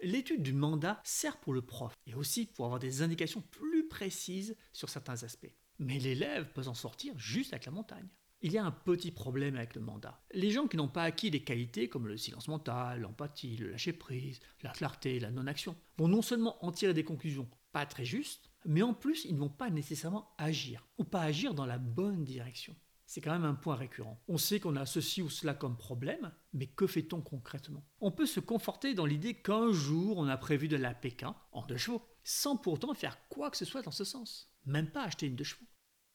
L'étude 0.00 0.42
du 0.42 0.52
mandat 0.52 1.00
sert 1.04 1.36
pour 1.36 1.52
le 1.52 1.62
prof 1.62 1.92
et 2.06 2.14
aussi 2.14 2.46
pour 2.46 2.64
avoir 2.64 2.80
des 2.80 3.02
indications 3.02 3.42
plus 3.50 3.86
précises 3.86 4.56
sur 4.72 4.88
certains 4.88 5.22
aspects. 5.22 5.52
Mais 5.78 5.98
l'élève 5.98 6.50
peut 6.52 6.68
en 6.68 6.74
sortir 6.74 7.12
juste 7.18 7.52
avec 7.52 7.66
la 7.66 7.72
montagne. 7.72 8.08
Il 8.44 8.50
y 8.50 8.58
a 8.58 8.64
un 8.64 8.72
petit 8.72 9.12
problème 9.12 9.54
avec 9.54 9.76
le 9.76 9.80
mandat. 9.80 10.20
Les 10.34 10.50
gens 10.50 10.66
qui 10.66 10.76
n'ont 10.76 10.88
pas 10.88 11.04
acquis 11.04 11.30
des 11.30 11.44
qualités 11.44 11.88
comme 11.88 12.08
le 12.08 12.16
silence 12.16 12.48
mental, 12.48 13.00
l'empathie, 13.00 13.56
le 13.56 13.70
lâcher-prise, 13.70 14.40
la 14.62 14.70
clarté, 14.70 15.20
la 15.20 15.30
non-action, 15.30 15.76
vont 15.96 16.08
non 16.08 16.22
seulement 16.22 16.62
en 16.64 16.72
tirer 16.72 16.92
des 16.92 17.04
conclusions 17.04 17.48
pas 17.70 17.86
très 17.86 18.04
justes, 18.04 18.50
mais 18.64 18.82
en 18.82 18.94
plus 18.94 19.24
ils 19.26 19.34
ne 19.34 19.38
vont 19.38 19.48
pas 19.48 19.70
nécessairement 19.70 20.34
agir, 20.38 20.84
ou 20.98 21.04
pas 21.04 21.22
agir 21.22 21.54
dans 21.54 21.66
la 21.66 21.78
bonne 21.78 22.24
direction. 22.24 22.74
C'est 23.06 23.20
quand 23.20 23.30
même 23.30 23.44
un 23.44 23.54
point 23.54 23.76
récurrent. 23.76 24.20
On 24.26 24.38
sait 24.38 24.58
qu'on 24.58 24.74
a 24.74 24.86
ceci 24.86 25.22
ou 25.22 25.30
cela 25.30 25.54
comme 25.54 25.76
problème, 25.76 26.32
mais 26.52 26.66
que 26.66 26.88
fait-on 26.88 27.20
concrètement? 27.20 27.84
On 28.00 28.10
peut 28.10 28.26
se 28.26 28.40
conforter 28.40 28.94
dans 28.94 29.06
l'idée 29.06 29.34
qu'un 29.34 29.70
jour 29.70 30.18
on 30.18 30.26
a 30.26 30.36
prévu 30.36 30.66
de 30.66 30.76
la 30.76 30.94
Pékin 30.94 31.36
en 31.52 31.64
deux 31.64 31.76
chevaux, 31.76 32.02
sans 32.24 32.56
pourtant 32.56 32.92
faire 32.94 33.18
quoi 33.28 33.50
que 33.52 33.56
ce 33.56 33.64
soit 33.64 33.82
dans 33.82 33.92
ce 33.92 34.04
sens. 34.04 34.52
Même 34.66 34.90
pas 34.90 35.04
acheter 35.04 35.26
une 35.26 35.36
deux 35.36 35.44
chevaux. 35.44 35.66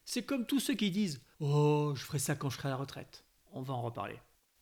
C'est 0.09 0.23
comme 0.23 0.45
tous 0.45 0.61
ceux 0.61 0.73
qui 0.73 0.89
disent 0.89 1.21
Oh, 1.41 1.91
je 1.93 2.01
ferai 2.01 2.17
ça 2.17 2.33
quand 2.33 2.49
je 2.49 2.55
serai 2.55 2.69
à 2.69 2.71
la 2.71 2.77
retraite. 2.77 3.25
On 3.51 3.61
va 3.61 3.73
en 3.73 3.81
reparler. 3.81 4.15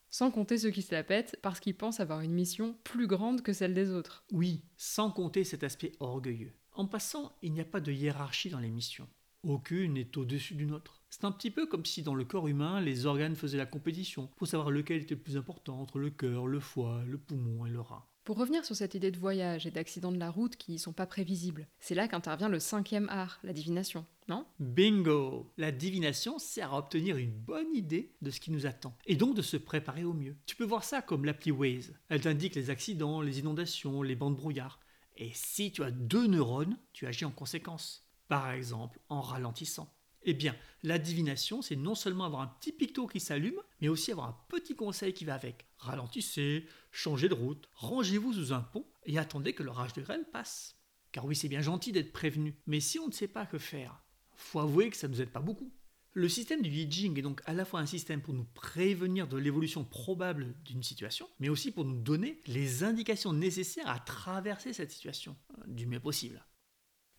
Sans 0.09 0.31
compter 0.31 0.57
ceux 0.57 0.71
qui 0.71 0.81
se 0.81 0.91
la 0.91 1.03
pètent 1.03 1.37
parce 1.43 1.59
qu'ils 1.59 1.77
pensent 1.77 1.99
avoir 1.99 2.21
une 2.21 2.33
mission 2.33 2.75
plus 2.83 3.05
grande 3.05 3.43
que 3.43 3.53
celle 3.53 3.75
des 3.75 3.91
autres. 3.91 4.23
Oui, 4.31 4.63
sans 4.75 5.11
compter 5.11 5.43
cet 5.43 5.63
aspect 5.63 5.91
orgueilleux. 5.99 6.51
En 6.73 6.87
passant, 6.87 7.31
il 7.43 7.53
n'y 7.53 7.61
a 7.61 7.65
pas 7.65 7.79
de 7.79 7.91
hiérarchie 7.91 8.49
dans 8.49 8.59
les 8.59 8.71
missions. 8.71 9.07
Aucune 9.43 9.93
n'est 9.93 10.17
au-dessus 10.17 10.55
d'une 10.55 10.71
autre. 10.71 11.03
C'est 11.11 11.25
un 11.25 11.31
petit 11.31 11.51
peu 11.51 11.67
comme 11.67 11.85
si 11.85 12.01
dans 12.01 12.15
le 12.15 12.25
corps 12.25 12.47
humain, 12.47 12.81
les 12.81 13.05
organes 13.05 13.35
faisaient 13.35 13.59
la 13.59 13.67
compétition 13.67 14.31
pour 14.37 14.47
savoir 14.47 14.71
lequel 14.71 15.03
était 15.03 15.13
le 15.13 15.21
plus 15.21 15.37
important 15.37 15.79
entre 15.79 15.99
le 15.99 16.09
cœur, 16.09 16.47
le 16.47 16.59
foie, 16.59 17.03
le 17.05 17.19
poumon 17.19 17.67
et 17.67 17.69
le 17.69 17.81
rein. 17.81 18.03
Pour 18.25 18.37
revenir 18.37 18.65
sur 18.65 18.75
cette 18.75 18.95
idée 18.95 19.11
de 19.11 19.19
voyage 19.19 19.67
et 19.67 19.71
d'accidents 19.71 20.11
de 20.11 20.17
la 20.17 20.31
route 20.31 20.55
qui 20.55 20.71
ne 20.71 20.77
sont 20.79 20.93
pas 20.93 21.05
prévisibles, 21.05 21.67
c'est 21.77 21.93
là 21.93 22.07
qu'intervient 22.07 22.49
le 22.49 22.59
cinquième 22.59 23.07
art, 23.09 23.39
la 23.43 23.53
divination, 23.53 24.03
non? 24.27 24.47
Bingo 24.57 25.53
La 25.57 25.71
divination 25.71 26.39
sert 26.39 26.73
à 26.73 26.79
obtenir 26.79 27.17
une 27.17 27.29
bonne 27.29 27.71
idée 27.75 28.15
de 28.23 28.31
ce 28.31 28.39
qui 28.39 28.49
nous 28.49 28.65
attend, 28.65 28.97
et 29.05 29.15
donc 29.15 29.35
de 29.35 29.43
se 29.43 29.57
préparer 29.57 30.05
au 30.05 30.13
mieux. 30.13 30.35
Tu 30.47 30.55
peux 30.55 30.63
voir 30.63 30.83
ça 30.83 31.03
comme 31.03 31.23
l'appli 31.23 31.51
Waze. 31.51 31.93
Elle 32.09 32.21
t'indique 32.21 32.55
les 32.55 32.71
accidents, 32.71 33.21
les 33.21 33.37
inondations, 33.37 34.01
les 34.01 34.15
bancs 34.15 34.31
de 34.31 34.41
brouillard. 34.41 34.79
Et 35.17 35.29
si 35.35 35.71
tu 35.71 35.83
as 35.83 35.91
deux 35.91 36.25
neurones, 36.25 36.79
tu 36.93 37.05
agis 37.05 37.25
en 37.25 37.31
conséquence. 37.31 38.07
Par 38.27 38.49
exemple, 38.49 38.99
en 39.07 39.21
ralentissant. 39.21 39.93
Eh 40.27 40.33
bien, 40.33 40.55
la 40.81 40.97
divination, 40.97 41.61
c'est 41.61 41.75
non 41.75 41.93
seulement 41.93 42.25
avoir 42.25 42.41
un 42.41 42.47
petit 42.47 42.71
picto 42.71 43.05
qui 43.05 43.19
s'allume, 43.19 43.61
mais 43.79 43.87
aussi 43.87 44.11
avoir 44.11 44.27
un 44.27 44.37
petit 44.49 44.75
conseil 44.75 45.13
qui 45.13 45.23
va 45.23 45.35
avec. 45.35 45.67
Ralentissez, 45.77 46.65
changez 46.91 47.29
de 47.29 47.35
route, 47.35 47.69
rangez-vous 47.75 48.33
sous 48.33 48.51
un 48.51 48.61
pont 48.61 48.87
et 49.05 49.19
attendez 49.19 49.53
que 49.53 49.61
l'orage 49.61 49.93
de 49.93 50.01
grêle 50.01 50.25
passe. 50.31 50.75
Car 51.11 51.25
oui, 51.25 51.35
c'est 51.35 51.47
bien 51.47 51.61
gentil 51.61 51.91
d'être 51.91 52.11
prévenu, 52.11 52.55
mais 52.65 52.79
si 52.79 52.97
on 52.97 53.07
ne 53.07 53.13
sait 53.13 53.27
pas 53.27 53.45
que 53.45 53.59
faire, 53.59 54.03
faut 54.35 54.59
avouer 54.59 54.89
que 54.89 54.97
ça 54.97 55.07
ne 55.07 55.13
nous 55.13 55.21
aide 55.21 55.29
pas 55.29 55.39
beaucoup. 55.39 55.71
Le 56.13 56.27
système 56.27 56.61
du 56.61 56.69
Yijing 56.69 57.19
est 57.19 57.21
donc 57.21 57.41
à 57.45 57.53
la 57.53 57.65
fois 57.65 57.81
un 57.81 57.85
système 57.85 58.21
pour 58.21 58.33
nous 58.33 58.45
prévenir 58.45 59.27
de 59.27 59.37
l'évolution 59.37 59.83
probable 59.83 60.55
d'une 60.63 60.81
situation, 60.81 61.29
mais 61.39 61.49
aussi 61.49 61.71
pour 61.71 61.85
nous 61.85 62.01
donner 62.01 62.41
les 62.47 62.83
indications 62.83 63.33
nécessaires 63.33 63.89
à 63.89 63.99
traverser 63.99 64.73
cette 64.73 64.91
situation 64.91 65.35
euh, 65.59 65.63
du 65.67 65.85
mieux 65.85 65.99
possible. 65.99 66.43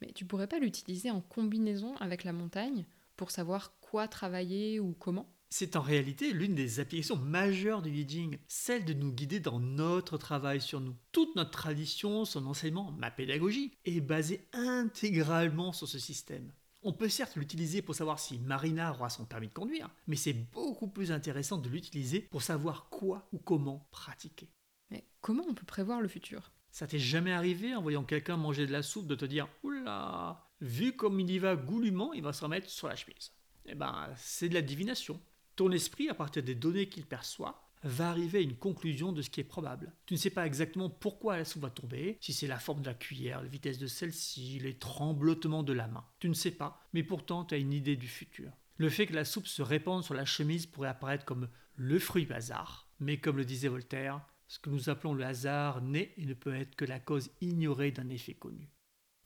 Mais 0.00 0.12
tu 0.12 0.24
pourrais 0.24 0.48
pas 0.48 0.58
l'utiliser 0.58 1.10
en 1.10 1.20
combinaison 1.20 1.94
avec 1.96 2.24
la 2.24 2.32
montagne 2.32 2.86
pour 3.16 3.30
savoir 3.30 3.78
quoi 3.80 4.08
travailler 4.08 4.80
ou 4.80 4.92
comment 4.94 5.34
C'est 5.50 5.76
en 5.76 5.80
réalité 5.80 6.32
l'une 6.32 6.54
des 6.54 6.80
applications 6.80 7.16
majeures 7.16 7.82
du 7.82 7.90
Yijing, 7.90 8.38
celle 8.48 8.84
de 8.84 8.92
nous 8.92 9.12
guider 9.12 9.40
dans 9.40 9.60
notre 9.60 10.18
travail 10.18 10.60
sur 10.60 10.80
nous. 10.80 10.96
Toute 11.12 11.34
notre 11.36 11.50
tradition, 11.50 12.24
son 12.24 12.46
enseignement, 12.46 12.92
ma 12.92 13.10
pédagogie, 13.10 13.72
est 13.84 14.00
basée 14.00 14.46
intégralement 14.52 15.72
sur 15.72 15.88
ce 15.88 15.98
système. 15.98 16.52
On 16.82 16.92
peut 16.92 17.08
certes 17.08 17.34
l'utiliser 17.36 17.82
pour 17.82 17.96
savoir 17.96 18.20
si 18.20 18.38
Marina 18.38 18.92
aura 18.92 19.10
son 19.10 19.24
permis 19.24 19.48
de 19.48 19.52
conduire, 19.52 19.90
mais 20.06 20.14
c'est 20.14 20.32
beaucoup 20.32 20.86
plus 20.86 21.10
intéressant 21.10 21.58
de 21.58 21.68
l'utiliser 21.68 22.20
pour 22.20 22.42
savoir 22.42 22.88
quoi 22.90 23.28
ou 23.32 23.38
comment 23.38 23.88
pratiquer. 23.90 24.48
Mais 24.90 25.04
comment 25.20 25.44
on 25.48 25.54
peut 25.54 25.66
prévoir 25.66 26.00
le 26.00 26.06
futur? 26.06 26.52
Ça 26.70 26.86
t'est 26.86 26.98
jamais 26.98 27.32
arrivé 27.32 27.74
en 27.74 27.82
voyant 27.82 28.04
quelqu'un 28.04 28.36
manger 28.36 28.66
de 28.66 28.72
la 28.72 28.82
soupe 28.82 29.06
de 29.06 29.14
te 29.14 29.24
dire 29.24 29.48
Oula, 29.62 30.45
vu 30.60 30.94
comme 30.94 31.20
il 31.20 31.30
y 31.30 31.38
va 31.38 31.56
goulûment, 31.56 32.12
il 32.12 32.22
va 32.22 32.32
se 32.32 32.42
remettre 32.42 32.68
sur 32.68 32.88
la 32.88 32.96
chemise. 32.96 33.32
Eh 33.66 33.74
ben, 33.74 34.08
c'est 34.16 34.48
de 34.48 34.54
la 34.54 34.62
divination. 34.62 35.20
Ton 35.56 35.70
esprit, 35.72 36.08
à 36.08 36.14
partir 36.14 36.42
des 36.42 36.54
données 36.54 36.88
qu'il 36.88 37.06
perçoit, 37.06 37.66
va 37.82 38.10
arriver 38.10 38.38
à 38.38 38.42
une 38.42 38.56
conclusion 38.56 39.12
de 39.12 39.22
ce 39.22 39.30
qui 39.30 39.40
est 39.40 39.44
probable. 39.44 39.92
Tu 40.06 40.14
ne 40.14 40.18
sais 40.18 40.30
pas 40.30 40.46
exactement 40.46 40.90
pourquoi 40.90 41.36
la 41.36 41.44
soupe 41.44 41.62
va 41.62 41.70
tomber, 41.70 42.18
si 42.20 42.32
c'est 42.32 42.46
la 42.46 42.58
forme 42.58 42.82
de 42.82 42.86
la 42.86 42.94
cuillère, 42.94 43.42
la 43.42 43.48
vitesse 43.48 43.78
de 43.78 43.86
celle-ci, 43.86 44.58
les 44.58 44.78
tremblotements 44.78 45.62
de 45.62 45.72
la 45.72 45.86
main. 45.86 46.04
Tu 46.18 46.28
ne 46.28 46.34
sais 46.34 46.50
pas, 46.50 46.86
mais 46.92 47.02
pourtant 47.02 47.44
tu 47.44 47.54
as 47.54 47.58
une 47.58 47.72
idée 47.72 47.96
du 47.96 48.08
futur. 48.08 48.50
Le 48.78 48.90
fait 48.90 49.06
que 49.06 49.14
la 49.14 49.24
soupe 49.24 49.46
se 49.46 49.62
répande 49.62 50.04
sur 50.04 50.14
la 50.14 50.24
chemise 50.24 50.66
pourrait 50.66 50.88
apparaître 50.88 51.24
comme 51.24 51.48
le 51.76 51.98
fruit 51.98 52.26
du 52.26 52.32
hasard. 52.32 52.88
Mais 53.00 53.18
comme 53.18 53.36
le 53.36 53.44
disait 53.44 53.68
Voltaire, 53.68 54.20
ce 54.48 54.58
que 54.58 54.70
nous 54.70 54.88
appelons 54.88 55.14
le 55.14 55.24
hasard 55.24 55.82
n'est 55.82 56.12
et 56.16 56.24
ne 56.24 56.34
peut 56.34 56.54
être 56.54 56.76
que 56.76 56.84
la 56.84 57.00
cause 57.00 57.30
ignorée 57.40 57.90
d'un 57.90 58.08
effet 58.08 58.34
connu. 58.34 58.68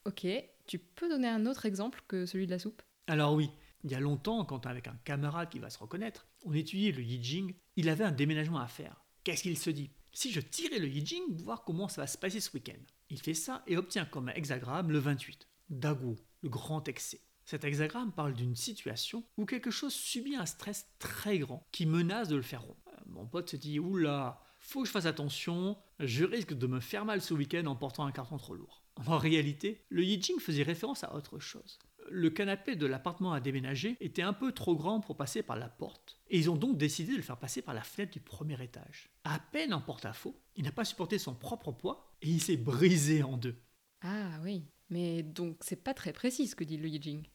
Ok, 0.05 0.27
tu 0.71 0.79
peux 0.79 1.09
donner 1.09 1.27
un 1.27 1.47
autre 1.47 1.67
exemple 1.67 2.01
que 2.07 2.27
celui 2.27 2.47
de 2.47 2.53
la 2.53 2.61
soupe? 2.61 2.81
Alors 3.09 3.35
oui, 3.35 3.51
il 3.83 3.91
y 3.91 3.97
a 3.97 4.01
longtemps, 4.01 4.45
quand 4.45 4.67
avec 4.67 4.87
un 4.87 4.97
camarade 5.05 5.49
qui 5.51 5.59
va 5.59 5.69
se 5.69 5.79
reconnaître, 5.79 6.29
on 6.45 6.53
étudiait 6.53 6.93
le 6.93 7.03
Yijing, 7.03 7.55
il 7.75 7.89
avait 7.89 8.05
un 8.05 8.13
déménagement 8.13 8.61
à 8.61 8.69
faire. 8.69 9.05
Qu'est-ce 9.25 9.43
qu'il 9.43 9.59
se 9.59 9.71
dit? 9.71 9.91
Si 10.13 10.31
je 10.31 10.39
tirais 10.39 10.79
le 10.79 10.87
Yijing, 10.87 11.35
voir 11.43 11.65
comment 11.65 11.89
ça 11.89 12.03
va 12.03 12.07
se 12.07 12.17
passer 12.17 12.39
ce 12.39 12.53
week-end. 12.55 12.79
Il 13.09 13.21
fait 13.21 13.35
ça 13.35 13.65
et 13.67 13.77
obtient 13.77 14.05
comme 14.05 14.29
hexagramme 14.29 14.93
le 14.93 15.01
28. 15.01 15.49
Daguo, 15.71 16.15
le 16.43 16.49
grand 16.49 16.87
excès. 16.87 17.21
Cet 17.45 17.65
hexagramme 17.65 18.13
parle 18.13 18.35
d'une 18.35 18.55
situation 18.55 19.25
où 19.39 19.47
quelque 19.47 19.73
chose 19.73 19.93
subit 19.93 20.37
un 20.37 20.47
stress 20.47 20.87
très 21.01 21.41
grand 21.41 21.67
qui 21.73 21.85
menace 21.85 22.29
de 22.29 22.37
le 22.37 22.43
faire 22.43 22.63
rompre. 22.63 22.81
Euh, 22.93 23.01
Mon 23.07 23.27
pote 23.27 23.51
se 23.51 23.57
dit 23.57 23.81
Oula, 23.81 24.41
faut 24.61 24.83
que 24.83 24.87
je 24.87 24.93
fasse 24.93 25.07
attention, 25.07 25.77
je 25.99 26.25
risque 26.25 26.53
de 26.55 26.69
me 26.69 26.79
faire 26.79 27.05
mal 27.05 27.21
ce 27.21 27.35
week-end 27.35 27.67
en 27.67 27.75
portant 27.75 28.07
un 28.07 28.13
carton 28.13 28.37
trop 28.37 28.55
lourd. 28.55 28.85
En 29.07 29.19
réalité, 29.19 29.85
le 29.89 30.05
Yijing 30.05 30.39
faisait 30.41 30.63
référence 30.63 31.05
à 31.05 31.15
autre 31.15 31.39
chose. 31.39 31.79
Le 32.09 32.31
canapé 32.31 32.77
de 32.77 32.87
l'appartement 32.87 33.33
à 33.33 33.41
déménager 33.41 33.97
était 34.01 34.23
un 34.23 34.33
peu 34.33 34.53
trop 34.53 34.75
grand 34.75 35.01
pour 35.01 35.17
passer 35.17 35.43
par 35.43 35.57
la 35.57 35.69
porte, 35.69 36.19
et 36.29 36.39
ils 36.39 36.51
ont 36.51 36.57
donc 36.57 36.77
décidé 36.77 37.13
de 37.13 37.17
le 37.17 37.23
faire 37.23 37.39
passer 37.39 37.63
par 37.63 37.75
la 37.75 37.83
fenêtre 37.83 38.13
du 38.13 38.21
premier 38.21 38.63
étage. 38.63 39.11
À 39.25 39.39
peine 39.39 39.73
en 39.73 39.81
porte-à-faux, 39.81 40.41
il 40.57 40.65
n'a 40.65 40.73
pas 40.73 40.85
supporté 40.85 41.19
son 41.19 41.35
propre 41.35 41.73
poids 41.73 42.17
et 42.21 42.29
il 42.29 42.43
s'est 42.43 42.57
brisé 42.57 43.23
en 43.23 43.37
deux. 43.37 43.57
Ah 44.03 44.41
oui, 44.43 44.65
mais 44.89 45.23
donc 45.23 45.59
c'est 45.61 45.83
pas 45.85 45.95
très 45.95 46.13
précis 46.13 46.49
ce 46.49 46.57
que 46.57 46.65
dit 46.65 46.79
le 46.79 46.89
Yijing. 46.89 47.27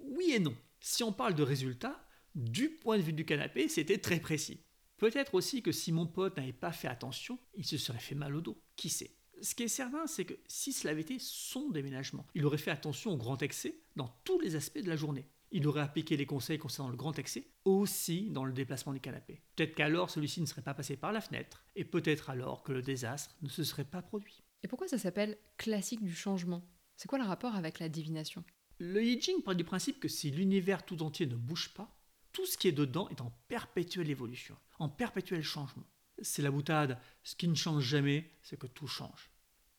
Oui 0.00 0.32
et 0.32 0.40
non. 0.40 0.56
Si 0.80 1.02
on 1.04 1.12
parle 1.12 1.34
de 1.34 1.42
résultats, 1.42 2.04
du 2.34 2.70
point 2.70 2.96
de 2.96 3.02
vue 3.02 3.12
du 3.12 3.24
canapé, 3.24 3.68
c'était 3.68 3.98
très 3.98 4.18
précis. 4.18 4.64
Peut-être 4.96 5.34
aussi 5.34 5.62
que 5.62 5.72
si 5.72 5.92
mon 5.92 6.06
pote 6.06 6.36
n'avait 6.36 6.52
pas 6.52 6.72
fait 6.72 6.88
attention, 6.88 7.38
il 7.54 7.66
se 7.66 7.76
serait 7.76 7.98
fait 7.98 8.14
mal 8.14 8.34
au 8.34 8.40
dos. 8.40 8.62
Qui 8.76 8.88
sait 8.88 9.16
Ce 9.42 9.56
qui 9.56 9.64
est 9.64 9.68
certain, 9.68 10.06
c'est 10.06 10.24
que 10.24 10.38
si 10.46 10.72
cela 10.72 10.92
avait 10.92 11.00
été 11.00 11.16
son 11.18 11.68
déménagement, 11.70 12.24
il 12.36 12.46
aurait 12.46 12.58
fait 12.58 12.70
attention 12.70 13.12
au 13.12 13.16
grand 13.16 13.42
excès 13.42 13.74
dans 13.96 14.08
tous 14.22 14.38
les 14.38 14.54
aspects 14.54 14.78
de 14.78 14.88
la 14.88 14.94
journée. 14.94 15.26
Il 15.50 15.66
aurait 15.66 15.80
appliqué 15.80 16.16
les 16.16 16.26
conseils 16.26 16.58
concernant 16.58 16.90
le 16.90 16.96
grand 16.96 17.18
excès 17.18 17.48
aussi 17.64 18.30
dans 18.30 18.44
le 18.44 18.52
déplacement 18.52 18.92
du 18.92 19.00
canapé. 19.00 19.42
Peut-être 19.56 19.74
qu'alors 19.74 20.10
celui-ci 20.10 20.40
ne 20.40 20.46
serait 20.46 20.62
pas 20.62 20.74
passé 20.74 20.96
par 20.96 21.12
la 21.12 21.20
fenêtre, 21.20 21.66
et 21.74 21.84
peut-être 21.84 22.30
alors 22.30 22.62
que 22.62 22.70
le 22.70 22.82
désastre 22.82 23.36
ne 23.42 23.48
se 23.48 23.64
serait 23.64 23.84
pas 23.84 24.00
produit. 24.00 24.44
Et 24.62 24.68
pourquoi 24.68 24.86
ça 24.86 24.96
s'appelle 24.96 25.36
classique 25.56 26.04
du 26.04 26.14
changement? 26.14 26.64
C'est 26.96 27.08
quoi 27.08 27.18
le 27.18 27.24
rapport 27.24 27.56
avec 27.56 27.80
la 27.80 27.88
divination? 27.88 28.44
Le 28.78 29.02
I 29.02 29.20
Ching 29.20 29.42
part 29.42 29.56
du 29.56 29.64
principe 29.64 29.98
que 29.98 30.08
si 30.08 30.30
l'univers 30.30 30.86
tout 30.86 31.02
entier 31.02 31.26
ne 31.26 31.34
bouge 31.34 31.74
pas, 31.74 32.00
tout 32.32 32.46
ce 32.46 32.56
qui 32.56 32.68
est 32.68 32.72
dedans 32.72 33.08
est 33.08 33.20
en 33.20 33.32
perpétuelle 33.48 34.08
évolution, 34.08 34.56
en 34.78 34.88
perpétuel 34.88 35.42
changement. 35.42 35.86
C'est 36.22 36.42
la 36.42 36.52
boutade, 36.52 37.00
ce 37.24 37.34
qui 37.34 37.48
ne 37.48 37.56
change 37.56 37.82
jamais, 37.82 38.30
c'est 38.42 38.56
que 38.58 38.68
tout 38.68 38.86
change. 38.86 39.31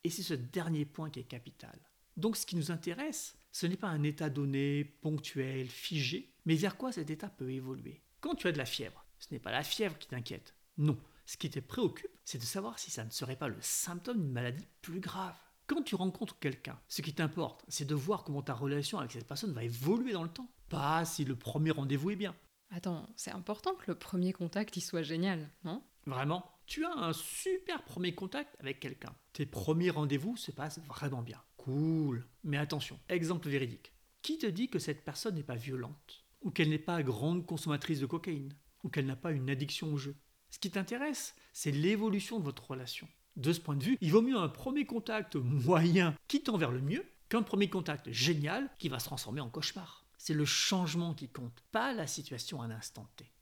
Et 0.03 0.09
c'est 0.09 0.23
ce 0.23 0.33
dernier 0.33 0.85
point 0.85 1.09
qui 1.09 1.19
est 1.19 1.23
capital. 1.23 1.79
Donc 2.17 2.37
ce 2.37 2.45
qui 2.45 2.55
nous 2.55 2.71
intéresse, 2.71 3.37
ce 3.51 3.65
n'est 3.67 3.77
pas 3.77 3.87
un 3.87 4.03
état 4.03 4.29
donné, 4.29 4.83
ponctuel, 4.83 5.69
figé, 5.69 6.33
mais 6.45 6.55
vers 6.55 6.77
quoi 6.77 6.91
cet 6.91 7.09
état 7.09 7.29
peut 7.29 7.51
évoluer. 7.51 8.03
Quand 8.19 8.35
tu 8.35 8.47
as 8.47 8.51
de 8.51 8.57
la 8.57 8.65
fièvre, 8.65 9.05
ce 9.19 9.27
n'est 9.31 9.39
pas 9.39 9.51
la 9.51 9.63
fièvre 9.63 9.97
qui 9.97 10.07
t'inquiète. 10.07 10.53
Non, 10.77 10.97
ce 11.25 11.37
qui 11.37 11.49
te 11.49 11.59
préoccupe, 11.59 12.11
c'est 12.25 12.37
de 12.37 12.43
savoir 12.43 12.79
si 12.79 12.91
ça 12.91 13.05
ne 13.05 13.09
serait 13.09 13.35
pas 13.35 13.47
le 13.47 13.61
symptôme 13.61 14.21
d'une 14.21 14.31
maladie 14.31 14.67
plus 14.81 14.99
grave. 14.99 15.35
Quand 15.67 15.81
tu 15.81 15.95
rencontres 15.95 16.37
quelqu'un, 16.39 16.79
ce 16.89 17.01
qui 17.01 17.13
t'importe, 17.13 17.63
c'est 17.69 17.85
de 17.85 17.95
voir 17.95 18.23
comment 18.23 18.41
ta 18.41 18.53
relation 18.53 18.99
avec 18.99 19.13
cette 19.13 19.27
personne 19.27 19.53
va 19.53 19.63
évoluer 19.63 20.11
dans 20.11 20.23
le 20.23 20.29
temps. 20.29 20.49
Pas 20.69 21.05
si 21.05 21.23
le 21.23 21.35
premier 21.35 21.71
rendez-vous 21.71 22.11
est 22.11 22.15
bien. 22.15 22.35
Attends, 22.69 23.07
c'est 23.15 23.31
important 23.31 23.75
que 23.75 23.91
le 23.91 23.95
premier 23.95 24.33
contact 24.33 24.75
y 24.75 24.81
soit 24.81 25.03
génial, 25.03 25.49
non? 25.63 25.81
Vraiment, 26.05 26.43
tu 26.65 26.85
as 26.85 26.93
un 26.93 27.13
super 27.13 27.83
premier 27.83 28.15
contact 28.15 28.55
avec 28.59 28.79
quelqu'un. 28.79 29.15
Tes 29.33 29.45
premiers 29.45 29.89
rendez-vous 29.89 30.37
se 30.37 30.51
passent 30.51 30.79
vraiment 30.87 31.21
bien. 31.21 31.41
Cool. 31.57 32.27
Mais 32.43 32.57
attention, 32.57 32.99
exemple 33.09 33.49
véridique. 33.49 33.93
Qui 34.21 34.37
te 34.37 34.45
dit 34.45 34.69
que 34.69 34.79
cette 34.79 35.03
personne 35.03 35.35
n'est 35.35 35.43
pas 35.43 35.55
violente 35.55 36.25
Ou 36.41 36.51
qu'elle 36.51 36.69
n'est 36.69 36.79
pas 36.79 37.03
grande 37.03 37.45
consommatrice 37.45 37.99
de 37.99 38.05
cocaïne 38.05 38.53
Ou 38.83 38.89
qu'elle 38.89 39.05
n'a 39.05 39.15
pas 39.15 39.31
une 39.31 39.49
addiction 39.49 39.93
au 39.93 39.97
jeu? 39.97 40.15
Ce 40.49 40.59
qui 40.59 40.71
t'intéresse, 40.71 41.35
c'est 41.51 41.71
l'évolution 41.71 42.39
de 42.39 42.43
votre 42.43 42.69
relation. 42.69 43.07
De 43.35 43.51
ce 43.51 43.59
point 43.59 43.75
de 43.75 43.83
vue, 43.83 43.97
il 44.01 44.11
vaut 44.11 44.21
mieux 44.21 44.37
un 44.37 44.49
premier 44.49 44.85
contact 44.85 45.35
moyen 45.35 46.15
qui 46.27 46.43
tend 46.43 46.57
vers 46.57 46.71
le 46.71 46.81
mieux 46.81 47.03
qu'un 47.29 47.41
premier 47.41 47.69
contact 47.69 48.11
génial 48.11 48.69
qui 48.77 48.89
va 48.89 48.99
se 48.99 49.05
transformer 49.05 49.41
en 49.41 49.49
cauchemar. 49.49 50.05
C'est 50.19 50.35
le 50.35 50.45
changement 50.45 51.15
qui 51.15 51.27
compte, 51.27 51.63
pas 51.71 51.93
la 51.93 52.07
situation 52.07 52.61
à 52.61 52.67
l'instant 52.67 53.09
T. 53.15 53.32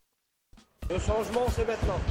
Le 0.91 0.99
changement, 0.99 1.47
c'est 1.49 1.65
maintenant. 1.65 2.01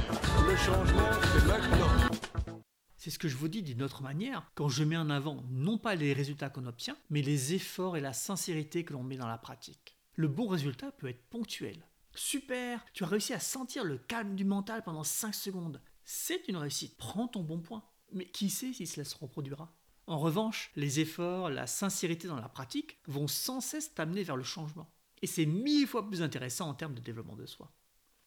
Le 0.47 0.55
changement, 0.57 1.11
c'est 1.21 1.45
maintenant. 1.45 2.57
C'est 2.97 3.11
ce 3.11 3.19
que 3.19 3.27
je 3.27 3.37
vous 3.37 3.47
dis 3.47 3.61
d'une 3.61 3.83
autre 3.83 4.01
manière 4.01 4.49
quand 4.55 4.69
je 4.69 4.83
mets 4.83 4.97
en 4.97 5.11
avant 5.11 5.43
non 5.51 5.77
pas 5.77 5.93
les 5.93 6.13
résultats 6.13 6.49
qu'on 6.49 6.65
obtient, 6.65 6.97
mais 7.11 7.21
les 7.21 7.53
efforts 7.53 7.95
et 7.95 8.01
la 8.01 8.13
sincérité 8.13 8.83
que 8.83 8.93
l'on 8.93 9.03
met 9.03 9.17
dans 9.17 9.27
la 9.27 9.37
pratique. 9.37 9.99
Le 10.15 10.27
bon 10.27 10.47
résultat 10.47 10.91
peut 10.93 11.09
être 11.09 11.29
ponctuel. 11.29 11.85
Super, 12.15 12.83
tu 12.93 13.03
as 13.03 13.07
réussi 13.07 13.33
à 13.33 13.39
sentir 13.39 13.83
le 13.83 13.99
calme 13.99 14.35
du 14.35 14.45
mental 14.45 14.81
pendant 14.81 15.03
5 15.03 15.35
secondes. 15.35 15.79
C'est 16.03 16.47
une 16.47 16.57
réussite, 16.57 16.97
prends 16.97 17.27
ton 17.27 17.43
bon 17.43 17.59
point. 17.59 17.83
Mais 18.13 18.25
qui 18.25 18.49
sait 18.49 18.73
si 18.73 18.87
cela 18.87 19.05
se 19.05 19.15
reproduira? 19.15 19.77
En 20.07 20.17
revanche, 20.17 20.71
les 20.75 20.99
efforts, 20.99 21.51
la 21.51 21.67
sincérité 21.67 22.27
dans 22.27 22.35
la 22.35 22.49
pratique 22.49 22.97
vont 23.05 23.27
sans 23.27 23.61
cesse 23.61 23.93
t'amener 23.93 24.23
vers 24.23 24.37
le 24.37 24.43
changement. 24.43 24.91
Et 25.21 25.27
c'est 25.27 25.45
mille 25.45 25.85
fois 25.85 26.07
plus 26.07 26.23
intéressant 26.23 26.67
en 26.67 26.73
termes 26.73 26.95
de 26.95 27.01
développement 27.01 27.35
de 27.35 27.45
soi. 27.45 27.71